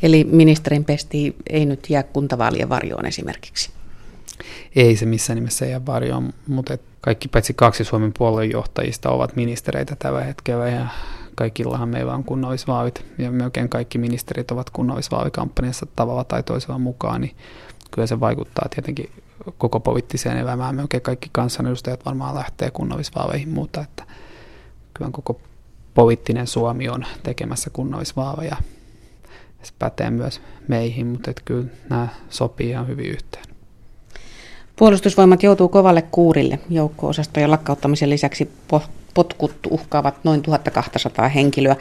Eli 0.03 0.23
ministerin 0.23 0.85
pesti 0.85 1.35
ei 1.49 1.65
nyt 1.65 1.89
jää 1.89 2.03
kuntavaalien 2.03 2.69
varjoon 2.69 3.05
esimerkiksi? 3.05 3.71
Ei 4.75 4.95
se 4.95 5.05
missään 5.05 5.35
nimessä 5.35 5.65
jää 5.65 5.85
varjoon, 5.85 6.33
mutta 6.47 6.77
kaikki 7.01 7.27
paitsi 7.27 7.53
kaksi 7.53 7.83
Suomen 7.83 8.11
puoluejohtajista 8.17 9.09
ovat 9.09 9.35
ministereitä 9.35 9.95
tällä 9.99 10.23
hetkellä 10.23 10.69
ja 10.69 10.87
kaikillahan 11.35 11.89
meillä 11.89 12.13
on 12.13 12.23
kunnallisvaalit 12.23 13.05
ja 13.17 13.31
melkein 13.31 13.69
kaikki 13.69 13.97
ministerit 13.97 14.51
ovat 14.51 14.69
kunnallisvaalikampanjassa 14.69 15.85
tavalla 15.95 16.23
tai 16.23 16.43
toisella 16.43 16.77
mukaan, 16.77 17.21
niin 17.21 17.35
kyllä 17.91 18.07
se 18.07 18.19
vaikuttaa 18.19 18.69
tietenkin 18.69 19.11
koko 19.57 19.79
poliittiseen 19.79 20.37
elämään. 20.37 20.75
Melkein 20.75 21.03
kaikki 21.03 21.29
kansanedustajat 21.31 22.05
varmaan 22.05 22.35
lähtee 22.35 22.71
kunnallisvaaleihin, 22.71 23.49
mutta 23.49 23.81
että 23.81 24.03
kyllä 24.93 25.11
koko 25.11 25.39
poliittinen 25.93 26.47
Suomi 26.47 26.89
on 26.89 27.05
tekemässä 27.23 27.69
kunnallisvaaleja. 27.69 28.55
Se 29.63 29.73
pätee 29.79 30.09
myös 30.09 30.41
meihin, 30.67 31.07
mutta 31.07 31.29
että 31.29 31.41
kyllä 31.45 31.65
nämä 31.89 32.07
sopii 32.29 32.69
ihan 32.69 32.87
hyvin 32.87 33.05
yhteen. 33.05 33.45
Puolustusvoimat 34.75 35.43
joutuu 35.43 35.69
kovalle 35.69 36.01
kuurille. 36.01 36.59
Joukko-osastojen 36.69 37.51
lakkauttamisen 37.51 38.09
lisäksi 38.09 38.51
potkut 39.13 39.55
uhkaavat 39.69 40.15
noin 40.23 40.41
1200 40.41 41.27
henkilöä. 41.29 41.75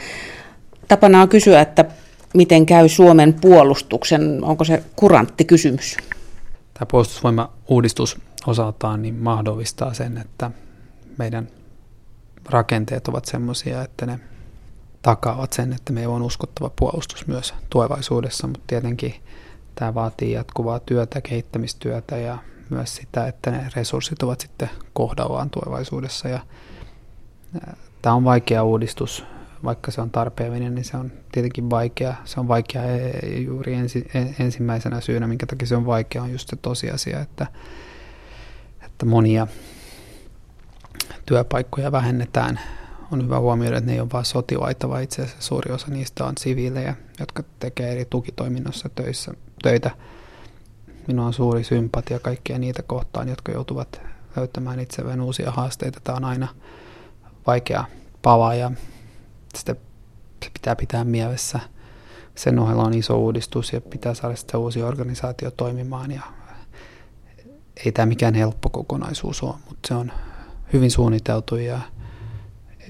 Tapana 0.87 1.21
on 1.21 1.29
kysyä, 1.29 1.61
että 1.61 1.85
miten 2.33 2.65
käy 2.65 2.89
Suomen 2.89 3.33
puolustuksen. 3.33 4.43
Onko 4.43 4.63
se 4.63 4.83
kurantti 4.95 5.45
kysymys? 5.45 5.97
Tämä 6.81 6.89
puolustusvoimauudistus 6.91 8.19
osaltaan 8.47 9.01
niin 9.01 9.15
mahdollistaa 9.15 9.93
sen, 9.93 10.17
että 10.17 10.51
meidän 11.17 11.47
rakenteet 12.45 13.07
ovat 13.07 13.25
sellaisia, 13.25 13.81
että 13.81 14.05
ne 14.05 14.19
takaavat 15.01 15.53
sen, 15.53 15.73
että 15.73 15.93
meillä 15.93 16.15
on 16.15 16.21
uskottava 16.21 16.71
puolustus 16.75 17.27
myös 17.27 17.53
tulevaisuudessa, 17.69 18.47
mutta 18.47 18.63
tietenkin 18.67 19.15
tämä 19.75 19.93
vaatii 19.93 20.31
jatkuvaa 20.31 20.79
työtä, 20.79 21.21
kehittämistyötä 21.21 22.17
ja 22.17 22.37
myös 22.69 22.95
sitä, 22.95 23.27
että 23.27 23.51
ne 23.51 23.69
resurssit 23.75 24.23
ovat 24.23 24.39
sitten 24.41 24.69
kohdallaan 24.93 25.49
tulevaisuudessa. 25.49 26.27
Ja 26.27 26.39
tämä 28.01 28.15
on 28.15 28.23
vaikea 28.23 28.63
uudistus, 28.63 29.25
vaikka 29.63 29.91
se 29.91 30.01
on 30.01 30.11
tarpeellinen, 30.11 30.75
niin 30.75 30.85
se 30.85 30.97
on 30.97 31.11
tietenkin 31.31 31.69
vaikea. 31.69 32.15
Se 32.25 32.39
on 32.39 32.47
vaikea 32.47 32.83
e, 32.83 33.39
juuri 33.39 33.73
ensi, 33.73 34.07
e, 34.13 34.43
ensimmäisenä 34.43 35.01
syynä, 35.01 35.27
minkä 35.27 35.45
takia 35.45 35.67
se 35.67 35.75
on 35.75 35.85
vaikea, 35.85 36.23
on 36.23 36.31
just 36.31 36.49
se 36.49 36.55
tosiasia, 36.55 37.19
että, 37.19 37.47
että 38.85 39.05
monia 39.05 39.47
työpaikkoja 41.25 41.91
vähennetään. 41.91 42.59
On 43.11 43.23
hyvä 43.23 43.39
huomioida, 43.39 43.77
että 43.77 43.87
ne 43.87 43.93
ei 43.93 43.99
ole 44.01 44.09
vain 44.13 44.25
sotilaita, 44.25 44.89
vaan 44.89 45.03
itse 45.03 45.21
asiassa 45.21 45.41
suuri 45.41 45.71
osa 45.73 45.87
niistä 45.89 46.25
on 46.25 46.33
siviilejä, 46.39 46.95
jotka 47.19 47.43
tekee 47.59 47.91
eri 47.91 48.05
tukitoiminnossa 48.05 48.89
töissä, 48.89 49.31
töitä. 49.63 49.91
Minulla 51.07 51.27
on 51.27 51.33
suuri 51.33 51.63
sympatia 51.63 52.19
kaikkia 52.19 52.59
niitä 52.59 52.81
kohtaan, 52.81 53.29
jotka 53.29 53.51
joutuvat 53.51 54.01
löytämään 54.35 54.79
itselleen 54.79 55.21
uusia 55.21 55.51
haasteita. 55.51 55.99
Tämä 56.03 56.15
on 56.15 56.25
aina 56.25 56.47
vaikea 57.47 57.83
pala 58.21 58.53
ja 58.53 58.71
sitä 59.59 59.75
pitää 60.53 60.75
pitää 60.75 61.03
mielessä. 61.03 61.59
Sen 62.35 62.59
ohella 62.59 62.83
on 62.83 62.93
iso 62.93 63.17
uudistus 63.17 63.73
ja 63.73 63.81
pitää 63.81 64.13
saada 64.13 64.35
sitä 64.35 64.57
uusi 64.57 64.81
organisaatio 64.83 65.51
toimimaan 65.51 66.11
ja 66.11 66.21
ei 67.85 67.91
tämä 67.91 68.05
mikään 68.05 68.33
helppo 68.33 68.69
kokonaisuus 68.69 69.43
ole, 69.43 69.55
mutta 69.69 69.87
se 69.87 69.93
on 69.93 70.11
hyvin 70.73 70.91
suunniteltu 70.91 71.55
ja 71.55 71.81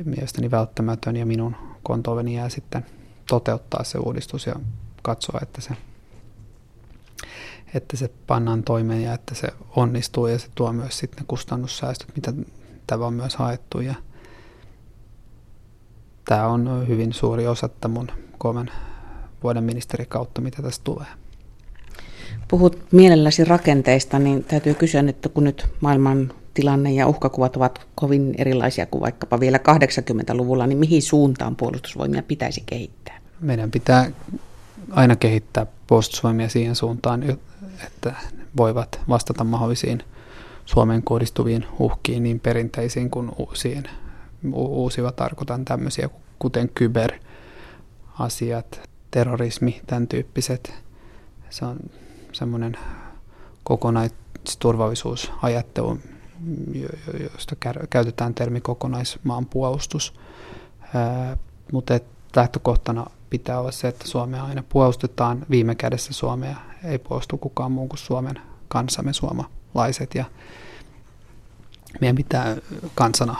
mielestäni 0.05 0.51
välttämätön 0.51 1.15
ja 1.15 1.25
minun 1.25 1.55
kontoveni 1.83 2.35
jää 2.35 2.49
sitten 2.49 2.85
toteuttaa 3.29 3.83
se 3.83 3.97
uudistus 3.97 4.45
ja 4.45 4.55
katsoa, 5.01 5.39
että 5.43 5.61
se, 5.61 5.71
että 7.73 7.97
se 7.97 8.11
pannaan 8.27 8.63
toimeen 8.63 9.03
ja 9.03 9.13
että 9.13 9.35
se 9.35 9.47
onnistuu 9.75 10.27
ja 10.27 10.39
se 10.39 10.47
tuo 10.55 10.73
myös 10.73 10.97
sitten 10.97 11.25
kustannussäästöt, 11.27 12.15
mitä 12.15 12.33
tämä 12.87 13.05
on 13.05 13.13
myös 13.13 13.35
haettu 13.35 13.81
ja 13.81 13.95
tämä 16.31 16.47
on 16.47 16.87
hyvin 16.87 17.13
suuri 17.13 17.47
osa 17.47 17.69
mun 17.87 18.07
kolmen 18.37 18.71
vuoden 19.43 19.63
ministerikautta, 19.63 20.41
mitä 20.41 20.61
tästä 20.61 20.83
tulee. 20.83 21.07
Puhut 22.47 22.79
mielelläsi 22.91 23.43
rakenteista, 23.43 24.19
niin 24.19 24.43
täytyy 24.43 24.73
kysyä, 24.73 25.03
että 25.07 25.29
kun 25.29 25.43
nyt 25.43 25.67
maailman 25.81 26.33
tilanne 26.53 26.91
ja 26.91 27.07
uhkakuvat 27.07 27.55
ovat 27.55 27.87
kovin 27.95 28.35
erilaisia 28.37 28.85
kuin 28.85 29.01
vaikkapa 29.01 29.39
vielä 29.39 29.57
80-luvulla, 29.57 30.67
niin 30.67 30.77
mihin 30.77 31.01
suuntaan 31.01 31.55
puolustusvoimia 31.55 32.23
pitäisi 32.23 32.63
kehittää? 32.65 33.19
Meidän 33.41 33.71
pitää 33.71 34.11
aina 34.91 35.15
kehittää 35.15 35.65
puolustusvoimia 35.87 36.49
siihen 36.49 36.75
suuntaan, 36.75 37.23
että 37.87 38.13
voivat 38.57 38.99
vastata 39.09 39.43
mahdollisiin 39.43 40.03
Suomeen 40.65 41.03
kohdistuviin 41.03 41.65
uhkiin, 41.79 42.23
niin 42.23 42.39
perinteisiin 42.39 43.09
kuin 43.09 43.31
uusiin. 43.37 43.83
Uusiva 44.53 45.11
tarkoitan 45.11 45.65
tämmöisiä, 45.65 46.09
kuten 46.39 46.69
kyberasiat, 46.69 47.21
terrorismi, 49.11 49.81
tämän 49.87 50.07
tyyppiset. 50.07 50.73
Se 51.49 51.65
on 51.65 51.77
semmoinen 52.33 52.77
kokonaisturvallisuusajattelu, 53.63 55.99
josta 57.33 57.55
käytetään 57.89 58.33
termi 58.33 58.61
kokonaismaanpuolustus. 58.61 60.13
Mutta 61.71 61.99
lähtökohtana 62.35 63.05
pitää 63.29 63.59
olla 63.59 63.71
se, 63.71 63.87
että 63.87 64.07
Suomea 64.07 64.43
aina 64.43 64.63
puolustetaan. 64.69 65.45
Viime 65.49 65.75
kädessä 65.75 66.13
Suomea 66.13 66.55
ei 66.83 66.97
puolustu 66.97 67.37
kukaan 67.37 67.71
muu 67.71 67.87
kuin 67.87 67.99
Suomen 67.99 68.35
kansamme 68.67 69.13
suomalaiset. 69.13 70.15
Ja 70.15 70.25
meidän 72.01 72.15
pitää 72.15 72.57
kansana 72.95 73.35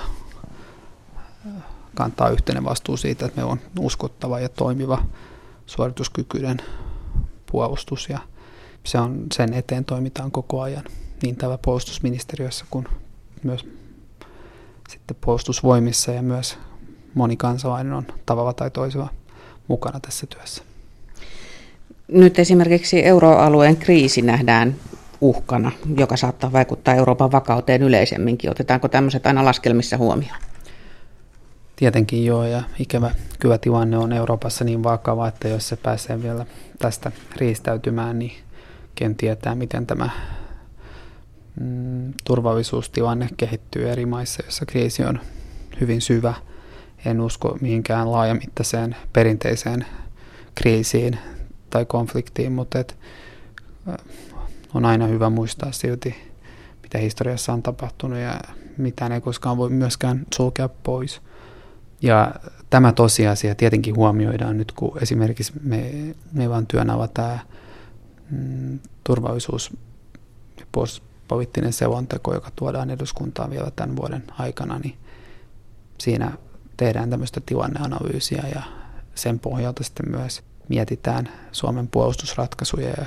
kantaa 1.95 2.29
yhteinen 2.29 2.63
vastuu 2.63 2.97
siitä, 2.97 3.25
että 3.25 3.41
me 3.41 3.47
on 3.47 3.59
uskottava 3.79 4.39
ja 4.39 4.49
toimiva 4.49 5.03
suorituskykyinen 5.65 6.57
puolustus 7.51 8.09
ja 8.09 8.19
se 8.83 8.99
on, 8.99 9.25
sen 9.33 9.53
eteen 9.53 9.85
toimitaan 9.85 10.31
koko 10.31 10.61
ajan 10.61 10.83
niin 11.21 11.35
täällä 11.35 11.57
puolustusministeriössä 11.57 12.65
kuin 12.69 12.87
myös 13.43 13.65
sitten 14.89 15.17
puolustusvoimissa 15.21 16.11
ja 16.11 16.21
myös 16.21 16.57
moni 17.13 17.37
kansalainen 17.37 17.93
on 17.93 18.07
tavalla 18.25 18.53
tai 18.53 18.71
toisella 18.71 19.09
mukana 19.67 19.99
tässä 19.99 20.27
työssä. 20.27 20.63
Nyt 22.07 22.39
esimerkiksi 22.39 23.05
euroalueen 23.05 23.77
kriisi 23.77 24.21
nähdään 24.21 24.75
uhkana, 25.21 25.71
joka 25.97 26.17
saattaa 26.17 26.51
vaikuttaa 26.51 26.95
Euroopan 26.95 27.31
vakauteen 27.31 27.83
yleisemminkin. 27.83 28.49
Otetaanko 28.49 28.87
tämmöiset 28.87 29.27
aina 29.27 29.45
laskelmissa 29.45 29.97
huomioon? 29.97 30.50
Tietenkin 31.81 32.25
joo, 32.25 32.43
ja 32.43 32.63
ikävä 32.79 33.11
kyllä 33.39 33.57
tilanne 33.57 33.97
on 33.97 34.13
Euroopassa 34.13 34.63
niin 34.63 34.83
vakava, 34.83 35.27
että 35.27 35.47
jos 35.47 35.69
se 35.69 35.75
pääsee 35.75 36.23
vielä 36.23 36.45
tästä 36.79 37.11
riistäytymään, 37.35 38.19
niin 38.19 38.31
ken 38.95 39.15
tietää, 39.15 39.55
miten 39.55 39.87
tämä 39.87 40.09
mm, 41.59 42.13
turvallisuustilanne 42.23 43.29
kehittyy 43.37 43.89
eri 43.89 44.05
maissa, 44.05 44.43
joissa 44.43 44.65
kriisi 44.65 45.03
on 45.03 45.19
hyvin 45.81 46.01
syvä. 46.01 46.33
En 47.05 47.21
usko 47.21 47.57
mihinkään 47.61 48.11
laajamittaiseen 48.11 48.95
perinteiseen 49.13 49.85
kriisiin 50.55 51.17
tai 51.69 51.85
konfliktiin, 51.85 52.51
mutta 52.51 52.79
et, 52.79 52.97
on 54.73 54.85
aina 54.85 55.07
hyvä 55.07 55.29
muistaa 55.29 55.71
silti, 55.71 56.15
mitä 56.83 56.97
historiassa 56.97 57.53
on 57.53 57.63
tapahtunut 57.63 58.19
ja 58.19 58.39
mitä 58.77 59.07
ei 59.07 59.21
koskaan 59.21 59.57
voi 59.57 59.69
myöskään 59.69 60.25
sulkea 60.35 60.69
pois. 60.69 61.21
Ja 62.01 62.35
tämä 62.69 62.93
tosiasia 62.93 63.55
tietenkin 63.55 63.95
huomioidaan 63.95 64.57
nyt, 64.57 64.71
kun 64.71 64.97
esimerkiksi 65.01 65.53
me, 65.63 65.91
meillä 66.31 66.55
on 66.55 66.67
työn 66.67 66.87
tämä 67.13 67.39
mm, 68.31 68.79
turvallisuus- 69.03 69.77
ja 70.59 70.65
puolustuspoliittinen 70.71 71.73
selonteko, 71.73 72.33
joka 72.33 72.51
tuodaan 72.55 72.89
eduskuntaan 72.89 73.49
vielä 73.49 73.71
tämän 73.75 73.95
vuoden 73.95 74.23
aikana, 74.37 74.79
niin 74.79 74.97
siinä 75.97 76.31
tehdään 76.77 77.09
tämmöistä 77.09 77.41
tilanneanalyysiä 77.45 78.43
ja 78.55 78.61
sen 79.15 79.39
pohjalta 79.39 79.83
sitten 79.83 80.11
myös 80.11 80.43
mietitään 80.69 81.29
Suomen 81.51 81.87
puolustusratkaisuja 81.87 82.89
ja 82.89 83.05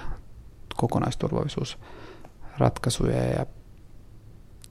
kokonaisturvallisuusratkaisuja. 0.76 3.22
Ja 3.22 3.46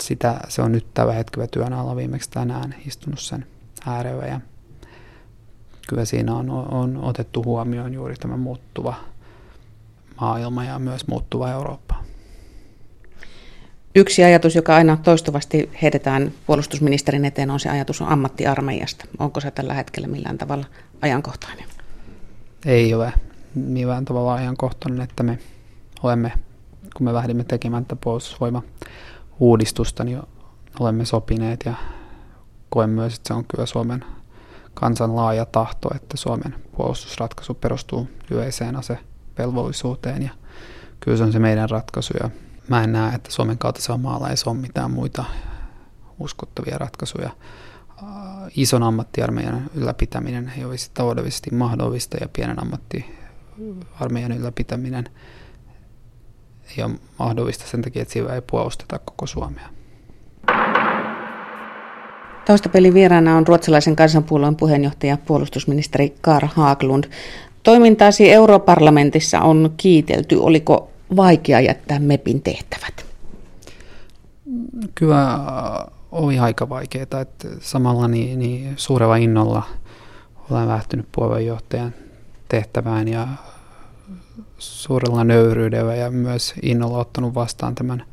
sitä, 0.02 0.40
se 0.48 0.62
on 0.62 0.72
nyt 0.72 0.94
tällä 0.94 1.14
hetkellä 1.14 1.48
työn 1.48 1.74
alla 1.74 1.96
viimeksi 1.96 2.30
tänään 2.30 2.76
istunut 2.86 3.20
sen 3.20 3.46
äärellä 3.88 4.26
ja 4.26 4.40
kyllä 5.88 6.06
siinä 6.06 6.36
on, 6.36 6.50
on 6.50 7.04
otettu 7.04 7.44
huomioon 7.44 7.94
juuri 7.94 8.16
tämä 8.16 8.38
muuttuva 8.38 8.96
maailma 10.22 10.64
ja 10.64 10.80
myös 10.80 11.08
muuttuva 11.08 11.52
Eurooppa. 11.52 11.96
Yksi 13.96 14.24
ajatus, 14.24 14.56
joka 14.56 14.76
aina 14.76 14.98
toistuvasti 15.04 15.70
heitetään 15.82 16.32
puolustusministerin 16.48 17.26
eteen, 17.26 17.52
on 17.52 17.60
se 17.60 17.70
ajatus 17.70 18.02
on 18.02 18.08
ammattiarmeijasta. 18.08 19.06
Onko 19.20 19.40
se 19.40 19.52
tällä 19.52 19.74
hetkellä 19.74 20.08
millään 20.08 20.38
tavalla 20.38 20.66
ajankohtainen? 21.02 21.66
Ei 22.66 22.94
ole 22.94 23.14
millään 23.56 24.06
tavalla 24.06 24.34
ajankohtainen, 24.34 25.02
että 25.02 25.24
me 25.24 25.40
olemme, 26.04 26.32
kun 26.98 27.06
me 27.06 27.14
lähdimme 27.14 27.44
tekemään 27.44 27.86
tätä 27.86 28.02
puolustusvoima-uudistusta, 28.04 30.04
niin 30.04 30.22
olemme 30.80 31.06
sopineet 31.06 31.60
ja 31.66 31.74
koen 32.74 32.90
myös, 32.90 33.16
että 33.16 33.28
se 33.28 33.34
on 33.34 33.46
kyllä 33.48 33.66
Suomen 33.66 34.06
kansan 34.74 35.16
laaja 35.16 35.46
tahto, 35.46 35.90
että 35.96 36.18
Suomen 36.18 36.56
puolustusratkaisu 36.78 37.54
perustuu 37.54 38.10
yleiseen 38.32 38.76
asevelvollisuuteen 38.76 40.24
ja 40.24 40.30
kyllä 41.00 41.18
se 41.18 41.24
on 41.24 41.32
se 41.32 41.40
meidän 41.40 41.70
ratkaisu 41.70 42.14
ja 42.24 42.30
mä 42.68 42.84
en 42.84 42.92
näe, 42.92 43.16
että 43.16 43.32
Suomen 43.32 43.58
kaltaisella 43.58 43.98
maalla 43.98 44.30
ei 44.30 44.36
ole 44.46 44.58
mitään 44.58 44.92
muita 44.92 45.26
uskottavia 46.20 46.78
ratkaisuja. 46.78 47.30
Ison 48.56 48.84
ammattiarmeijan 48.84 49.70
ylläpitäminen 49.76 50.54
ei 50.58 50.66
olisi 50.66 50.92
taloudellisesti 50.94 51.52
mahdollista 51.52 52.18
ja 52.22 52.30
pienen 52.30 52.60
ammattiarmeijan 52.60 54.32
ylläpitäminen 54.32 55.10
ei 56.78 56.84
ole 56.84 57.00
mahdollista 57.20 57.68
sen 57.68 57.82
takia, 57.82 58.02
että 58.02 58.14
sillä 58.14 58.36
ei 58.36 58.42
puolusteta 58.42 59.00
koko 59.00 59.28
Suomea. 59.28 59.70
Taustapelin 62.46 62.94
vieraana 62.94 63.38
on 63.38 63.48
ruotsalaisen 63.48 63.96
kansanpuolueen 63.96 64.56
puheenjohtaja 64.56 65.18
puolustusministeri 65.26 66.16
Karl 66.22 66.48
Haaglund. 66.54 67.04
Toimintaasi 67.64 68.32
europarlamentissa 68.32 69.42
on 69.42 69.74
kiitelty. 69.78 70.36
Oliko 70.36 70.90
vaikea 71.16 71.60
jättää 71.60 72.00
MEPin 72.00 72.42
tehtävät? 72.42 73.06
Kyllä 74.96 75.40
oli 76.12 76.40
aika 76.40 76.70
vaikeaa. 76.70 77.22
Että 77.22 77.48
samalla 77.60 78.08
niin, 78.08 78.40
niin 78.40 78.74
suurella 78.76 79.16
innolla 79.16 79.64
olen 80.52 80.68
lähtenyt 80.68 81.08
puheenjohtajan 81.12 81.94
tehtävään 82.50 83.08
ja 83.08 83.28
suurella 84.58 85.24
nöyryydellä 85.24 85.96
ja 85.96 86.12
myös 86.12 86.54
innolla 86.62 86.98
ottanut 86.98 87.36
vastaan 87.36 87.76
tämän 87.76 88.04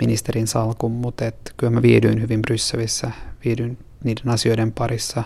ministerin 0.00 0.46
salkun, 0.46 0.92
mutta 0.92 1.26
et 1.26 1.54
kyllä 1.56 1.70
mä 1.70 1.82
viidyin 1.82 2.22
hyvin 2.22 2.42
Brysselissä, 2.42 3.10
viidyin 3.44 3.78
niiden 4.04 4.28
asioiden 4.28 4.72
parissa. 4.72 5.22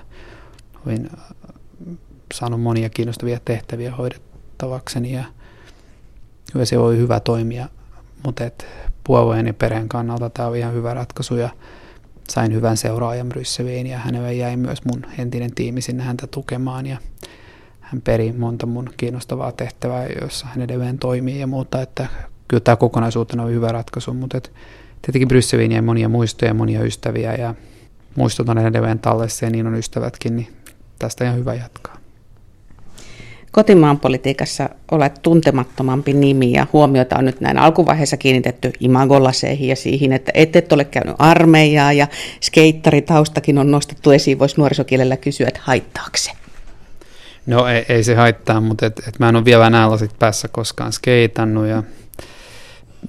Olin 0.86 1.10
äh, 1.18 1.24
saanut 2.34 2.62
monia 2.62 2.88
kiinnostavia 2.88 3.40
tehtäviä 3.44 3.94
hoidettavakseni 3.94 5.12
ja 5.12 5.24
kyllä 6.52 6.64
se 6.64 6.78
oli 6.78 6.96
hyvä 6.96 7.20
toimia, 7.20 7.68
mutta 8.24 8.44
et 8.44 8.66
puolueen 9.04 9.46
ja 9.46 9.54
perheen 9.54 9.88
kannalta 9.88 10.30
tämä 10.30 10.48
oli 10.48 10.58
ihan 10.58 10.74
hyvä 10.74 10.94
ratkaisu 10.94 11.36
ja 11.36 11.48
sain 12.28 12.52
hyvän 12.52 12.76
seuraajan 12.76 13.28
Brysseliin 13.28 13.86
ja 13.86 13.98
hänelle 13.98 14.34
jäi 14.34 14.56
myös 14.56 14.84
mun 14.84 15.06
entinen 15.18 15.54
tiimi 15.54 15.80
sinne 15.80 16.02
häntä 16.02 16.26
tukemaan 16.26 16.86
ja 16.86 16.98
hän 17.80 18.02
peri 18.02 18.32
monta 18.32 18.66
mun 18.66 18.90
kiinnostavaa 18.96 19.52
tehtävää, 19.52 20.06
joissa 20.20 20.46
hän 20.46 20.62
edelleen 20.62 20.98
toimii 20.98 21.40
ja 21.40 21.46
muuta, 21.46 21.82
että 21.82 22.08
kyllä 22.54 22.64
tämä 22.64 22.76
kokonaisuutena 22.76 23.42
on 23.42 23.50
hyvä 23.50 23.68
ratkaisu, 23.68 24.14
mutta 24.14 24.36
et, 24.36 24.52
tietenkin 25.02 25.28
Brysseliin 25.28 25.72
jäi 25.72 25.82
monia 25.82 26.08
muistoja 26.08 26.50
ja 26.50 26.54
monia 26.54 26.82
ystäviä 26.82 27.34
ja 27.34 27.54
muistot 28.16 28.48
on 28.48 28.58
edelleen 28.58 28.98
tallessa 28.98 29.44
ja 29.44 29.50
niin 29.50 29.66
on 29.66 29.74
ystävätkin, 29.74 30.36
niin 30.36 30.48
tästä 30.98 31.24
ihan 31.24 31.36
hyvä 31.36 31.54
jatkaa. 31.54 31.96
Kotimaan 33.52 34.00
politiikassa 34.00 34.68
olet 34.90 35.22
tuntemattomampi 35.22 36.12
nimi 36.12 36.52
ja 36.52 36.66
huomiota 36.72 37.18
on 37.18 37.24
nyt 37.24 37.40
näin 37.40 37.58
alkuvaiheessa 37.58 38.16
kiinnitetty 38.16 38.72
imagolaseihin 38.80 39.68
ja 39.68 39.76
siihen, 39.76 40.12
että 40.12 40.32
et, 40.34 40.56
et 40.56 40.72
ole 40.72 40.84
käynyt 40.84 41.16
armeijaa 41.18 41.92
ja 41.92 42.06
skeittaritaustakin 42.40 43.58
on 43.58 43.70
nostettu 43.70 44.10
esiin. 44.10 44.38
Voisi 44.38 44.54
nuorisokielellä 44.58 45.16
kysyä, 45.16 45.48
että 45.48 45.60
haittaako 45.62 46.16
se? 46.16 46.30
No 47.46 47.66
ei, 47.66 47.86
ei 47.88 48.04
se 48.04 48.14
haittaa, 48.14 48.60
mutta 48.60 48.86
et, 48.86 49.02
et 49.08 49.18
mä 49.18 49.28
en 49.28 49.36
ole 49.36 49.44
vielä 49.44 49.70
nämä 49.70 49.90
lasit 49.90 50.18
päässä 50.18 50.48
koskaan 50.48 50.92
skeitannut 50.92 51.66
ja 51.66 51.82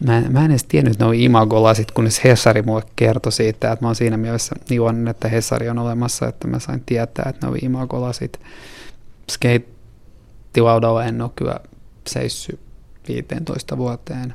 mä, 0.03 0.21
mä 0.29 0.45
en 0.45 0.51
edes 0.51 0.63
tiennyt, 0.63 1.01
on 1.01 1.15
imagolasit, 1.15 1.91
kunnes 1.91 2.23
Hesari 2.23 2.61
mulle 2.61 2.83
kertoi 2.95 3.31
siitä, 3.31 3.71
että 3.71 3.85
mä 3.85 3.87
oon 3.87 3.95
siinä 3.95 4.17
mielessä 4.17 4.55
iloinen, 4.69 5.07
että 5.07 5.27
Hesari 5.27 5.69
on 5.69 5.79
olemassa, 5.79 6.27
että 6.27 6.47
mä 6.47 6.59
sain 6.59 6.83
tietää, 6.85 7.25
että 7.29 7.47
ne 7.47 7.51
on 7.51 7.57
imagolasit. 7.61 8.39
Skeittilaudalla 9.31 11.05
en 11.05 11.21
ole 11.21 11.31
kyllä 11.35 11.59
seissyt 12.07 12.59
15 13.07 13.77
vuoteen. 13.77 14.33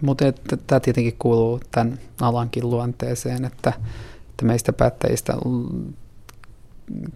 mutta 0.00 0.24
tämä 0.66 0.80
tietenkin 0.80 1.16
kuuluu 1.18 1.60
tämän 1.70 1.98
alankin 2.20 2.70
luonteeseen, 2.70 3.44
että, 3.44 3.72
että 4.30 4.44
meistä 4.44 4.72
päättäjistä 4.72 5.34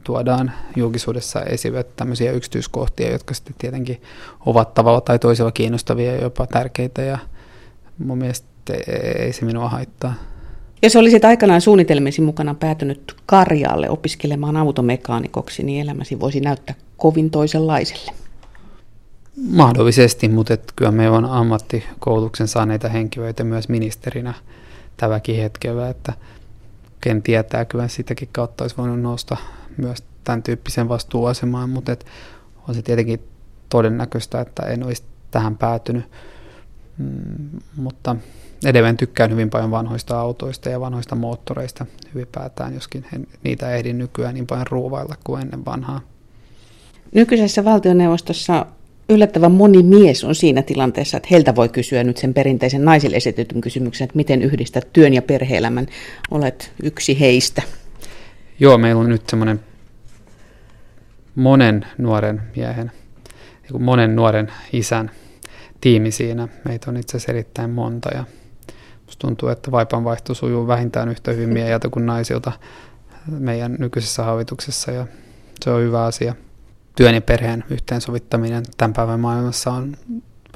tuodaan 0.05 0.53
julkisuudessa 0.77 1.43
esille 1.43 1.85
tämmöisiä 1.85 2.33
yksityiskohtia, 2.33 3.13
jotka 3.13 3.35
sitten 3.35 3.55
tietenkin 3.59 4.03
ovat 4.47 4.75
tavalla 4.75 5.01
tai 5.01 5.19
toisella 5.19 5.53
kiinnostavia 5.53 6.15
ja 6.15 6.23
jopa 6.23 6.47
tärkeitä 6.47 7.03
ja 7.03 7.19
mun 7.99 8.19
mielestä 8.19 8.49
ei 9.19 9.33
se 9.33 9.45
minua 9.45 9.69
haittaa. 9.69 10.15
Jos 10.83 10.97
olisit 10.97 11.25
aikanaan 11.25 11.61
suunnitelmisi 11.61 12.21
mukana 12.21 12.55
päätynyt 12.55 13.17
Karjaalle 13.27 13.91
opiskelemaan 13.91 14.57
automekaanikoksi, 14.57 15.63
niin 15.63 15.83
elämäsi 15.83 16.21
voisi 16.21 16.41
näyttää 16.41 16.75
kovin 16.97 17.31
toisenlaiselle. 17.31 18.13
Mahdollisesti, 19.51 20.29
mutta 20.29 20.55
et 20.55 20.73
kyllä 20.77 20.91
meillä 20.93 21.17
on 21.17 21.25
ammattikoulutuksen 21.25 22.49
saaneita 22.49 22.89
henkilöitä 22.89 23.45
myös 23.45 23.69
ministerinä 23.69 24.35
tälläkin 24.97 25.37
hetkellä, 25.37 25.89
että 25.89 26.13
ken 27.01 27.23
tietää, 27.23 27.65
kyllä 27.65 27.89
sitäkin 27.89 28.29
kautta 28.33 28.65
olisi 28.65 28.77
voinut 28.77 29.01
nousta 29.01 29.37
myös 29.77 30.05
tämän 30.25 30.43
tyyppisen 30.43 30.89
vastuuasemaan, 30.89 31.71
mutta 31.71 31.93
et 31.93 32.07
on 32.69 32.75
se 32.75 32.83
tietenkin 32.83 33.21
todennäköistä, 33.69 34.41
että 34.41 34.63
en 34.63 34.85
olisi 34.85 35.03
tähän 35.31 35.57
päätynyt. 35.57 36.05
Mm, 36.99 37.61
mutta 37.77 38.17
edelleen 38.65 38.97
tykkään 38.97 39.31
hyvin 39.31 39.51
paljon 39.51 39.71
vanhoista 39.71 40.21
autoista 40.21 40.69
ja 40.69 40.81
vanhoista 40.81 41.15
moottoreista 41.15 41.87
ylipäätään, 42.15 42.75
joskin 42.75 43.05
en 43.15 43.27
niitä 43.43 43.75
ehdin 43.75 43.99
nykyään 43.99 44.35
niin 44.35 44.47
paljon 44.47 44.67
ruuvailla 44.67 45.15
kuin 45.25 45.43
ennen 45.43 45.65
vanhaa. 45.65 46.01
Nykyisessä 47.15 47.65
valtioneuvostossa 47.65 48.67
yllättävän 49.09 49.53
moni 49.53 49.83
mies 49.83 50.25
on 50.25 50.35
siinä 50.35 50.63
tilanteessa, 50.63 51.17
että 51.17 51.29
heiltä 51.31 51.57
voi 51.57 51.69
kysyä 51.69 52.05
nyt 52.05 52.17
sen 52.17 52.35
perinteisen 52.35 52.85
naisille 52.85 53.17
esitetyn 53.17 53.61
kysymyksen, 53.61 54.05
että 54.05 54.17
miten 54.17 54.43
yhdistää 54.43 54.83
työn 54.93 55.15
ja 55.15 55.23
perheelämän. 55.23 55.87
Olet 56.31 56.73
yksi 56.83 57.21
heistä. 57.21 57.63
Joo, 58.61 58.79
meillä 58.79 59.01
on 59.01 59.09
nyt 59.09 59.29
semmoinen 59.29 59.61
monen 61.35 61.87
nuoren 61.99 62.43
miehen, 62.57 62.93
monen 63.79 64.17
nuoren 64.17 64.53
isän 64.73 65.11
tiimi 65.81 66.11
siinä. 66.11 66.49
Meitä 66.65 66.91
on 66.91 66.97
itse 66.97 67.17
asiassa 67.17 67.33
erittäin 67.33 67.71
monta 67.71 68.09
ja 68.15 68.25
musta 69.07 69.27
tuntuu, 69.27 69.49
että 69.49 69.71
vaipanvaihto 69.71 70.35
sujuu 70.35 70.67
vähintään 70.67 71.09
yhtä 71.09 71.33
hyvin 71.33 71.49
mieheltä 71.49 71.89
kuin 71.89 72.07
naisilta 72.07 72.53
meidän 73.27 73.77
nykyisessä 73.79 74.25
hallituksessa 74.25 74.91
ja 74.91 75.07
se 75.61 75.71
on 75.71 75.83
hyvä 75.83 76.05
asia. 76.05 76.35
Työn 76.97 77.15
ja 77.15 77.21
perheen 77.21 77.65
yhteensovittaminen 77.71 78.65
tämän 78.77 78.93
päivän 78.93 79.21
maailmassa 79.21 79.73
on 79.73 79.97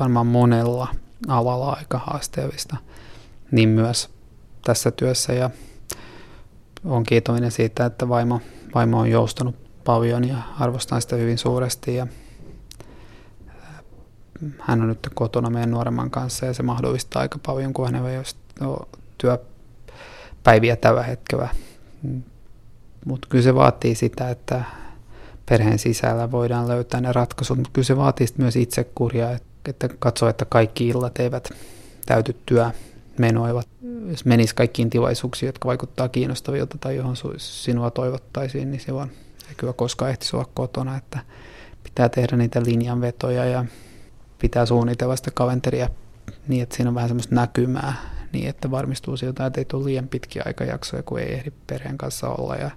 varmaan 0.00 0.26
monella 0.26 0.88
alalla 1.28 1.72
aika 1.72 1.98
haasteellista, 1.98 2.76
niin 3.50 3.68
myös 3.68 4.10
tässä 4.64 4.90
työssä 4.90 5.32
ja 5.32 5.50
on 6.84 7.04
kiitollinen 7.04 7.50
siitä, 7.50 7.86
että 7.86 8.08
vaimo, 8.08 8.40
vaimo 8.74 9.00
on 9.00 9.10
joustanut 9.10 9.56
paljon 9.84 10.28
ja 10.28 10.36
arvostan 10.58 11.02
sitä 11.02 11.16
hyvin 11.16 11.38
suuresti 11.38 11.94
ja 11.94 12.06
hän 14.58 14.82
on 14.82 14.88
nyt 14.88 15.08
kotona 15.14 15.50
meidän 15.50 15.70
nuoremman 15.70 16.10
kanssa 16.10 16.46
ja 16.46 16.54
se 16.54 16.62
mahdollistaa 16.62 17.22
aika 17.22 17.38
paljon, 17.46 17.72
kun 17.72 17.86
hänellä 17.86 18.10
ei 18.10 18.18
ole 18.60 18.86
työpäiviä 19.18 20.76
tällä 20.76 21.02
hetkellä. 21.02 21.48
Mutta 23.06 23.28
kyllä 23.30 23.44
se 23.44 23.54
vaatii 23.54 23.94
sitä, 23.94 24.30
että 24.30 24.64
perheen 25.48 25.78
sisällä 25.78 26.30
voidaan 26.30 26.68
löytää 26.68 27.00
ne 27.00 27.12
ratkaisut, 27.12 27.56
mutta 27.56 27.70
kyllä 27.72 27.86
se 27.86 27.96
vaatii 27.96 28.26
myös 28.36 28.56
itsekuria, 28.56 29.30
että 29.68 29.88
katsoo, 29.98 30.28
että 30.28 30.44
kaikki 30.44 30.88
illat 30.88 31.18
eivät 31.18 31.48
täyty 32.06 32.36
työmenoivat. 32.46 33.68
Jos 34.10 34.24
menisi 34.24 34.54
kaikkiin 34.54 34.90
tilaisuuksiin, 34.90 35.48
jotka 35.48 35.68
vaikuttaa 35.68 36.08
kiinnostavilta 36.08 36.78
tai 36.80 36.96
johon 36.96 37.16
sinua 37.36 37.90
toivottaisiin, 37.90 38.70
niin 38.70 38.80
silloin 38.80 39.12
ei 39.48 39.54
kyllä 39.56 39.72
koskaan 39.72 40.10
ehtisi 40.10 40.36
olla 40.36 40.48
kotona, 40.54 40.96
että 40.96 41.18
pitää 41.84 42.08
tehdä 42.08 42.36
niitä 42.36 42.62
linjanvetoja 42.64 43.44
ja 43.44 43.64
pitää 44.42 44.66
suunnitella 44.66 45.16
sitä 45.16 45.30
kalenteria 45.34 45.88
niin, 46.48 46.62
että 46.62 46.76
siinä 46.76 46.88
on 46.88 46.94
vähän 46.94 47.08
semmoista 47.08 47.34
näkymää, 47.34 47.94
niin 48.32 48.48
että 48.48 48.70
varmistuu 48.70 49.16
siltä, 49.16 49.46
että 49.46 49.60
ei 49.60 49.64
tule 49.64 49.84
liian 49.84 50.08
pitkiä 50.08 50.42
aikajaksoja, 50.46 51.02
kun 51.02 51.18
ei 51.18 51.34
ehdi 51.34 51.52
perheen 51.66 51.98
kanssa 51.98 52.28
olla. 52.28 52.56
Ja 52.56 52.70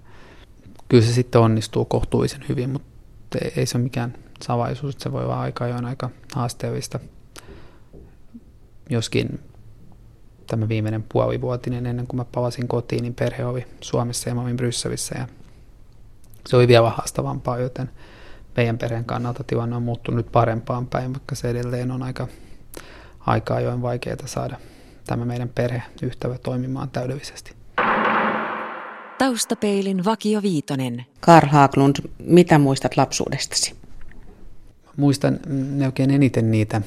kyllä 0.90 1.04
se 1.04 1.14
sitten 1.14 1.42
onnistuu 1.42 1.86
kohtuullisen 1.86 2.46
hyvin, 2.50 2.70
mutta 2.70 3.38
ei 3.56 3.66
se 3.66 3.78
ole 3.78 3.84
mikään 3.84 4.14
savaisuus, 4.44 4.96
että 4.96 5.04
se 5.04 5.12
voi 5.12 5.24
olla 5.24 5.42
aika 5.42 5.66
ajoin 5.66 5.86
aika 5.86 6.10
haasteellista. 6.36 7.00
Joskin 8.90 9.40
tämä 10.48 10.68
viimeinen 10.68 11.04
puolivuotinen 11.14 11.86
ennen 11.86 12.08
kuin 12.08 12.18
mä 12.18 12.26
palasin 12.26 12.68
kotiin, 12.68 13.02
niin 13.02 13.16
perhe 13.16 13.46
oli 13.46 13.66
Suomessa 13.82 14.30
ja 14.30 14.36
mä 14.36 14.42
olin 14.42 14.58
Brysselissä 14.58 15.16
ja 15.18 15.28
se 16.48 16.56
oli 16.56 16.68
vielä 16.68 16.90
haastavampaa, 16.90 17.60
joten– 17.60 17.90
meidän 18.58 18.78
perheen 18.78 19.06
kannalta 19.06 19.44
tilanne 19.44 19.76
on 19.76 19.84
muuttunut 19.84 20.18
nyt 20.18 20.32
parempaan 20.32 20.88
päin, 20.88 21.14
vaikka 21.14 21.36
se 21.36 21.50
edelleen 21.50 21.92
on 21.92 22.04
aika, 22.04 22.28
aika 23.20 23.56
ajoin 23.56 23.82
vaikeaa 23.82 24.18
saada 24.26 24.60
tämä 25.08 25.26
meidän 25.26 25.50
perheyhtävä 25.50 26.38
toimimaan 26.38 26.90
täydellisesti. 26.90 27.56
Taustapeilin 29.18 30.06
Vakio 30.06 30.42
Viitonen. 30.42 31.06
Karl 31.20 31.48
Haaglund, 31.48 31.96
mitä 32.20 32.60
muistat 32.60 32.98
lapsuudestasi? 32.98 33.76
Muistan 34.98 35.40
ne 35.48 35.86
oikein 35.86 36.12
eniten 36.12 36.52
niitä 36.52 36.82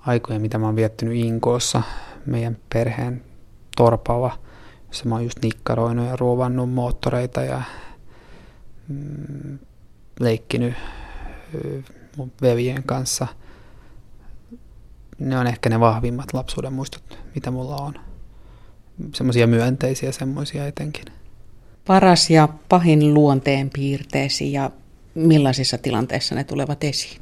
aikoja, 0.00 0.40
mitä 0.40 0.58
mä 0.58 0.66
oon 0.66 0.76
viettänyt 0.76 1.14
Inkoossa 1.14 1.82
meidän 2.26 2.56
perheen 2.72 3.22
torpalla, 3.76 4.38
jossa 4.88 5.08
mä 5.08 5.14
oon 5.14 5.24
just 5.24 5.38
nikkaroinut 5.42 6.06
ja 6.06 6.16
ruovannut 6.16 6.70
moottoreita 6.70 7.42
ja 7.42 7.62
mm, 8.88 9.58
leikkinyt 10.20 10.74
mun 12.16 12.32
veljen 12.42 12.82
kanssa. 12.82 13.26
Ne 15.18 15.38
on 15.38 15.46
ehkä 15.46 15.68
ne 15.68 15.80
vahvimmat 15.80 16.32
lapsuuden 16.32 16.72
muistot, 16.72 17.18
mitä 17.34 17.50
mulla 17.50 17.76
on. 17.76 17.94
Semmoisia 19.14 19.46
myönteisiä 19.46 20.12
semmoisia 20.12 20.66
etenkin. 20.66 21.04
Paras 21.86 22.30
ja 22.30 22.48
pahin 22.68 23.14
luonteen 23.14 23.70
piirteesi 23.70 24.52
ja 24.52 24.70
millaisissa 25.14 25.78
tilanteissa 25.78 26.34
ne 26.34 26.44
tulevat 26.44 26.84
esiin? 26.84 27.20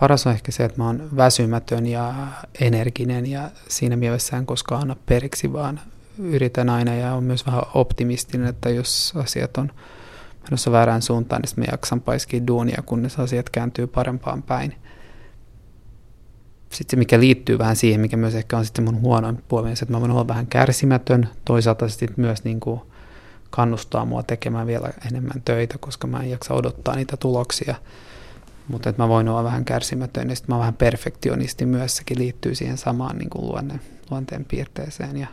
Paras 0.00 0.26
on 0.26 0.32
ehkä 0.32 0.52
se, 0.52 0.64
että 0.64 0.78
mä 0.78 0.86
oon 0.86 1.08
väsymätön 1.16 1.86
ja 1.86 2.14
energinen 2.60 3.26
ja 3.26 3.50
siinä 3.68 3.96
mielessä 3.96 4.36
en 4.36 4.46
koskaan 4.46 4.82
anna 4.82 4.96
periksi, 5.06 5.52
vaan 5.52 5.80
yritän 6.18 6.68
aina 6.68 6.94
ja 6.94 7.14
on 7.14 7.24
myös 7.24 7.46
vähän 7.46 7.62
optimistinen, 7.74 8.46
että 8.46 8.70
jos 8.70 9.12
asiat 9.16 9.56
on 9.56 9.72
menossa 10.50 10.72
väärään 10.72 11.02
suuntaan, 11.02 11.42
niin 11.42 11.48
sitten 11.48 11.64
mä 11.64 11.72
jaksan 11.72 12.00
paiskia 12.00 12.46
duunia, 12.46 12.82
kunnes 12.86 13.18
asiat 13.18 13.50
kääntyy 13.50 13.86
parempaan 13.86 14.42
päin. 14.42 14.74
Sitten 16.72 16.90
se, 16.90 16.96
mikä 16.96 17.20
liittyy 17.20 17.58
vähän 17.58 17.76
siihen, 17.76 18.00
mikä 18.00 18.16
myös 18.16 18.34
ehkä 18.34 18.58
on 18.58 18.64
sitten 18.64 18.84
mun 18.84 19.00
huonoin 19.00 19.42
puoli, 19.48 19.72
että 19.72 19.86
mä 19.90 20.00
voin 20.00 20.10
olla 20.10 20.28
vähän 20.28 20.46
kärsimätön, 20.46 21.28
toisaalta 21.44 21.88
sitten 21.88 22.14
myös 22.16 22.44
niin 22.44 22.60
kuin 22.60 22.80
kannustaa 23.50 24.04
mua 24.04 24.22
tekemään 24.22 24.66
vielä 24.66 24.90
enemmän 25.10 25.42
töitä, 25.44 25.78
koska 25.78 26.06
mä 26.06 26.20
en 26.20 26.30
jaksa 26.30 26.54
odottaa 26.54 26.96
niitä 26.96 27.16
tuloksia. 27.16 27.74
Mutta 28.68 28.90
että 28.90 29.02
mä 29.02 29.08
voin 29.08 29.28
olla 29.28 29.44
vähän 29.44 29.64
kärsimätön 29.64 30.30
ja 30.30 30.36
sitten 30.36 30.54
mä 30.54 30.58
vähän 30.58 30.74
perfektionisti 30.74 31.66
myös, 31.66 31.96
sekin 31.96 32.18
liittyy 32.18 32.54
siihen 32.54 32.78
samaan 32.78 33.18
niin 33.18 33.30
kuin 33.30 33.46
luonne, 33.46 33.80
luonteen 34.10 34.44
piirteeseen. 34.44 35.16
Ja, 35.16 35.26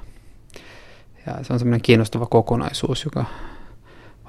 ja 1.26 1.44
se 1.44 1.54
on 1.54 1.60
semmoinen 1.60 1.82
kiinnostava 1.82 2.26
kokonaisuus, 2.26 3.06
joka 3.06 3.26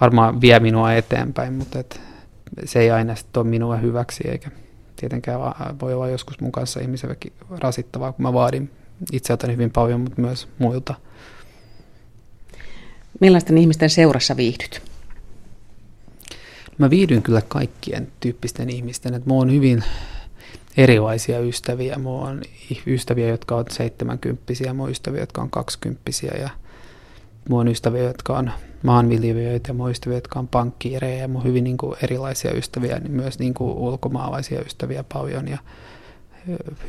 varmaan 0.00 0.40
vie 0.40 0.60
minua 0.60 0.92
eteenpäin, 0.92 1.52
mutta 1.52 1.78
et 1.78 2.00
se 2.64 2.80
ei 2.80 2.90
aina 2.90 3.14
sitten 3.14 3.40
ole 3.40 3.48
minua 3.48 3.76
hyväksi, 3.76 4.28
eikä 4.28 4.50
tietenkään 4.96 5.40
voi 5.80 5.94
olla 5.94 6.08
joskus 6.08 6.40
mun 6.40 6.52
kanssa 6.52 6.80
ihmisellekin 6.80 7.32
rasittavaa, 7.50 8.12
kun 8.12 8.22
mä 8.22 8.32
vaadin 8.32 8.70
itseltäni 9.12 9.52
hyvin 9.52 9.70
paljon, 9.70 10.00
mutta 10.00 10.20
myös 10.20 10.48
muilta. 10.58 10.94
Millaisten 13.20 13.58
ihmisten 13.58 13.90
seurassa 13.90 14.36
viihdyt? 14.36 14.82
Mä 16.78 16.90
viihdyn 16.90 17.22
kyllä 17.22 17.42
kaikkien 17.48 18.12
tyyppisten 18.20 18.70
ihmisten, 18.70 19.14
että 19.14 19.28
mulla 19.28 19.42
on 19.42 19.52
hyvin 19.52 19.84
erilaisia 20.76 21.40
ystäviä. 21.40 21.98
Mulla 21.98 22.28
on 22.28 22.42
ystäviä, 22.86 23.28
jotka 23.28 23.56
on 23.56 23.64
70 23.70 24.42
mulla 24.72 24.84
on 24.84 24.90
ystäviä, 24.90 25.20
jotka 25.20 25.42
on 25.42 25.50
20 25.50 26.10
ja 26.38 26.50
mulla 27.48 27.60
on 27.60 27.68
ystäviä, 27.68 28.02
jotka 28.02 28.38
on 28.38 28.50
maanviljelijöitä 28.86 29.70
ja 29.70 29.74
mun 29.74 29.90
ystäviä, 29.90 30.16
jotka 30.16 30.38
on 30.38 30.48
pankkiireja 30.48 31.18
ja 31.18 31.28
mun 31.28 31.44
hyvin 31.44 31.64
niin 31.64 31.76
kuin 31.76 31.96
erilaisia 32.02 32.52
ystäviä, 32.52 32.98
niin 32.98 33.12
myös 33.12 33.38
niin 33.38 33.54
kuin 33.54 33.72
ulkomaalaisia 33.72 34.60
ystäviä 34.60 35.04
paljon 35.12 35.48
ja 35.48 35.58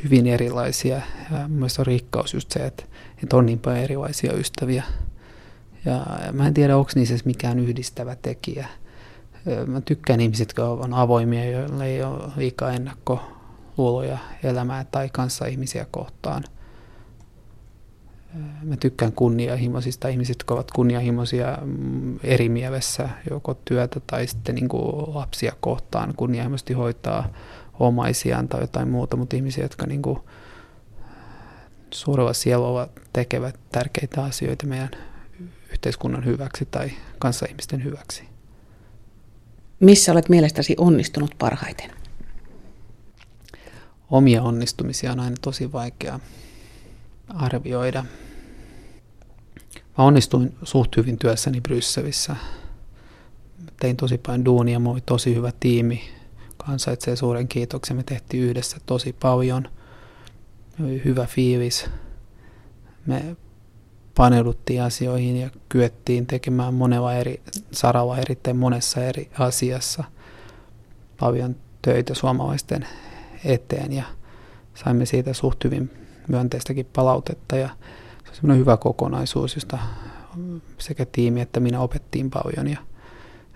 hyvin 0.04 0.26
erilaisia. 0.26 1.00
Ja 1.30 1.48
myös 1.48 1.78
on 1.78 1.86
rikkaus 1.86 2.34
just 2.34 2.50
se, 2.50 2.66
että, 2.66 2.84
että 3.22 3.36
on 3.36 3.46
niin 3.46 3.58
paljon 3.58 3.84
erilaisia 3.84 4.32
ystäviä. 4.32 4.82
Ja 5.84 6.06
mä 6.32 6.46
en 6.46 6.54
tiedä, 6.54 6.76
onko 6.76 6.90
niissä 6.94 7.16
mikään 7.24 7.58
yhdistävä 7.58 8.16
tekijä. 8.16 8.68
Mä 9.66 9.80
tykkään 9.80 10.20
ihmiset, 10.20 10.48
jotka 10.48 10.68
on 10.68 10.94
avoimia, 10.94 11.50
joilla 11.50 11.84
ei 11.84 12.02
ole 12.02 12.32
liikaa 12.36 12.72
ennakko 12.72 13.20
luuloja 13.76 14.18
elämää 14.42 14.84
tai 14.84 15.08
kanssa 15.12 15.46
ihmisiä 15.46 15.86
kohtaan. 15.90 16.44
Mä 18.62 18.76
tykkään 18.76 19.12
kunnianhimoisista 19.12 20.08
ihmisistä, 20.08 20.40
jotka 20.40 20.54
ovat 20.54 20.70
kunnianhimoisia 20.70 21.58
mm, 21.64 22.18
eri 22.24 22.48
mielessä, 22.48 23.08
joko 23.30 23.54
työtä 23.54 24.00
tai 24.06 24.26
sitten 24.26 24.54
niin 24.54 24.68
kuin 24.68 25.14
lapsia 25.14 25.52
kohtaan 25.60 26.14
kunnianhimoisesti 26.16 26.72
hoitaa 26.72 27.28
omaisiaan 27.78 28.48
tai 28.48 28.60
jotain 28.60 28.88
muuta, 28.88 29.16
mutta 29.16 29.36
ihmisiä, 29.36 29.64
jotka 29.64 29.86
niin 29.86 30.02
kuin 30.02 30.18
suurella 31.90 32.32
sielulla 32.32 32.88
tekevät 33.12 33.60
tärkeitä 33.72 34.24
asioita 34.24 34.66
meidän 34.66 34.90
yhteiskunnan 35.72 36.24
hyväksi 36.24 36.68
tai 36.70 36.90
ihmisten 37.48 37.84
hyväksi. 37.84 38.24
Missä 39.80 40.12
olet 40.12 40.28
mielestäsi 40.28 40.74
onnistunut 40.78 41.34
parhaiten? 41.38 41.90
Omia 44.10 44.42
onnistumisia 44.42 45.12
on 45.12 45.20
aina 45.20 45.36
tosi 45.40 45.72
vaikea 45.72 46.20
arvioida. 47.28 48.04
Mä 49.98 50.04
onnistuin 50.04 50.56
suht 50.62 50.96
hyvin 50.96 51.18
työssäni 51.18 51.60
Brysselissä. 51.60 52.36
Tein 53.80 53.96
tosi 53.96 54.18
paljon 54.18 54.44
duunia, 54.44 54.78
mulla 54.78 54.92
oli 54.92 55.00
tosi 55.06 55.34
hyvä 55.34 55.52
tiimi. 55.60 56.00
Kansaitsee 56.56 57.16
suuren 57.16 57.48
kiitoksen, 57.48 57.96
me 57.96 58.02
tehtiin 58.02 58.42
yhdessä 58.42 58.76
tosi 58.86 59.16
paljon. 59.20 59.68
Oli 60.84 61.02
hyvä 61.04 61.26
fiilis. 61.26 61.90
Me 63.06 63.36
paneuduttiin 64.14 64.82
asioihin 64.82 65.36
ja 65.36 65.50
kyettiin 65.68 66.26
tekemään 66.26 66.74
monella 66.74 67.14
eri 67.14 67.42
saralla 67.72 68.18
erittäin 68.18 68.56
monessa 68.56 69.04
eri 69.04 69.30
asiassa 69.38 70.04
paljon 71.20 71.56
töitä 71.82 72.14
suomalaisten 72.14 72.86
eteen 73.44 73.92
ja 73.92 74.04
saimme 74.74 75.06
siitä 75.06 75.32
suht 75.32 75.64
hyvin 75.64 76.07
myönteistäkin 76.28 76.86
palautetta 76.92 77.56
ja 77.56 77.68
se 78.24 78.30
on 78.30 78.34
semmoinen 78.34 78.60
hyvä 78.60 78.76
kokonaisuus, 78.76 79.54
josta 79.54 79.78
sekä 80.78 81.06
tiimi 81.12 81.40
että 81.40 81.60
minä 81.60 81.80
opettiin 81.80 82.30
paljon 82.30 82.68
ja 82.70 82.78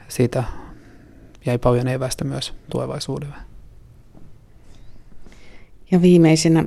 siitä 0.08 0.44
jäi 1.46 1.58
paljon 1.58 1.88
evästä 1.88 2.24
myös 2.24 2.54
tulevaisuudelle. 2.70 3.34
Ja 5.90 6.02
viimeisenä, 6.02 6.64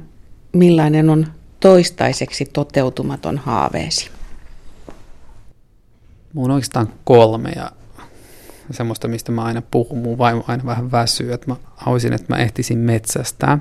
millainen 0.53 1.09
on 1.09 1.27
toistaiseksi 1.59 2.45
toteutumaton 2.45 3.37
haaveesi? 3.37 4.09
Mulla 6.33 6.47
on 6.47 6.51
oikeastaan 6.51 6.93
kolme 7.03 7.49
ja 7.49 7.71
semmoista, 8.71 9.07
mistä 9.07 9.31
mä 9.31 9.43
aina 9.43 9.61
puhun. 9.61 9.97
Mun 9.97 10.17
vaimo 10.17 10.43
aina 10.47 10.65
vähän 10.65 10.91
väsyy, 10.91 11.33
että 11.33 11.51
mä 11.51 11.55
haluaisin, 11.75 12.13
että 12.13 12.33
mä 12.35 12.41
ehtisin 12.41 12.77
metsästää. 12.77 13.59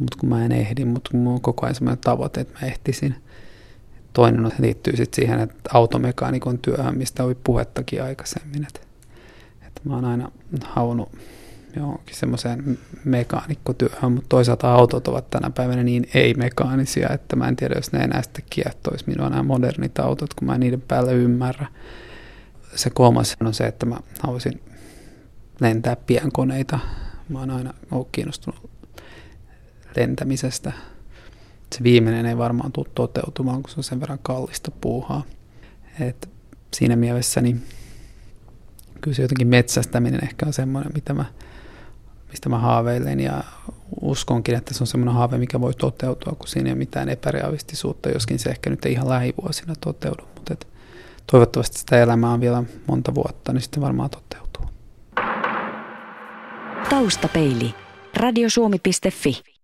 Mutta 0.00 0.18
kun 0.20 0.28
mä 0.28 0.44
en 0.44 0.52
ehdi, 0.52 0.84
mutta 0.84 1.10
kun 1.10 1.20
mulla 1.20 1.34
on 1.34 1.40
koko 1.40 1.66
ajan 1.66 1.74
semmoinen 1.74 2.04
tavoite, 2.04 2.40
että 2.40 2.58
mä 2.60 2.66
ehtisin. 2.66 3.14
Toinen 4.12 4.52
liittyy 4.58 4.96
sitten 4.96 5.16
siihen, 5.16 5.40
että 5.40 5.70
automekaanikon 5.72 6.58
työhön, 6.58 6.98
mistä 6.98 7.24
oli 7.24 7.34
puhettakin 7.44 8.02
aikaisemmin. 8.02 8.66
Että, 8.66 8.80
että 9.66 9.80
mä 9.84 9.94
oon 9.94 10.04
aina 10.04 10.32
halunnut 10.64 11.12
johonkin 11.76 12.16
semmoiseen 12.16 12.78
mekaanikkotyöhön, 13.04 14.12
mutta 14.12 14.28
toisaalta 14.28 14.74
autot 14.74 15.08
ovat 15.08 15.30
tänä 15.30 15.50
päivänä 15.50 15.82
niin 15.82 16.08
ei-mekaanisia, 16.14 17.08
että 17.08 17.36
mä 17.36 17.48
en 17.48 17.56
tiedä, 17.56 17.74
jos 17.74 17.92
ne 17.92 17.98
enää 17.98 18.22
sitten 18.22 18.44
kiehtoisi 18.50 19.04
minua 19.06 19.30
nämä 19.30 19.42
modernit 19.42 19.98
autot, 19.98 20.34
kun 20.34 20.46
mä 20.46 20.54
en 20.54 20.60
niiden 20.60 20.80
päälle 20.80 21.14
ymmärrä. 21.14 21.66
Se 22.74 22.90
kolmas 22.90 23.36
on 23.40 23.54
se, 23.54 23.66
että 23.66 23.86
mä 23.86 23.96
haluaisin 24.20 24.60
lentää 25.60 25.96
pienkoneita. 25.96 26.78
Mä 27.28 27.38
oon 27.38 27.50
aina 27.50 27.74
ollut 27.90 28.08
kiinnostunut 28.12 28.70
lentämisestä. 29.96 30.72
Se 31.74 31.82
viimeinen 31.82 32.26
ei 32.26 32.38
varmaan 32.38 32.72
tule 32.72 32.86
toteutumaan, 32.94 33.62
kun 33.62 33.70
se 33.70 33.80
on 33.80 33.84
sen 33.84 34.00
verran 34.00 34.18
kallista 34.22 34.70
puuhaa. 34.70 35.22
Et 36.00 36.28
siinä 36.74 36.96
mielessä 36.96 37.40
niin 37.40 37.62
kyllä 39.00 39.14
se 39.14 39.22
jotenkin 39.22 39.48
metsästäminen 39.48 40.24
ehkä 40.24 40.46
on 40.46 40.52
semmoinen, 40.52 40.92
mitä 40.94 41.14
mä 41.14 41.24
mistä 42.36 42.48
mä 42.48 42.58
haaveilen 42.58 43.20
ja 43.20 43.44
uskonkin, 44.00 44.54
että 44.54 44.74
se 44.74 44.82
on 44.82 44.86
semmoinen 44.86 45.14
haave, 45.14 45.38
mikä 45.38 45.60
voi 45.60 45.74
toteutua, 45.74 46.32
kun 46.38 46.48
siinä 46.48 46.68
ei 46.68 46.72
ole 46.72 46.78
mitään 46.78 47.08
epärealistisuutta, 47.08 48.08
joskin 48.08 48.38
se 48.38 48.50
ehkä 48.50 48.70
nyt 48.70 48.84
ei 48.84 48.92
ihan 48.92 49.08
lähivuosina 49.08 49.74
toteudu, 49.80 50.22
mutta 50.34 50.52
et 50.52 50.68
toivottavasti 51.30 51.78
sitä 51.78 52.02
elämää 52.02 52.30
on 52.30 52.40
vielä 52.40 52.64
monta 52.86 53.14
vuotta, 53.14 53.52
niin 53.52 53.62
sitten 53.62 53.82
varmaan 53.82 54.10
toteutuu. 54.10 54.64
Taustapeili. 56.90 57.74
Radiosuomi.fi 58.16 59.54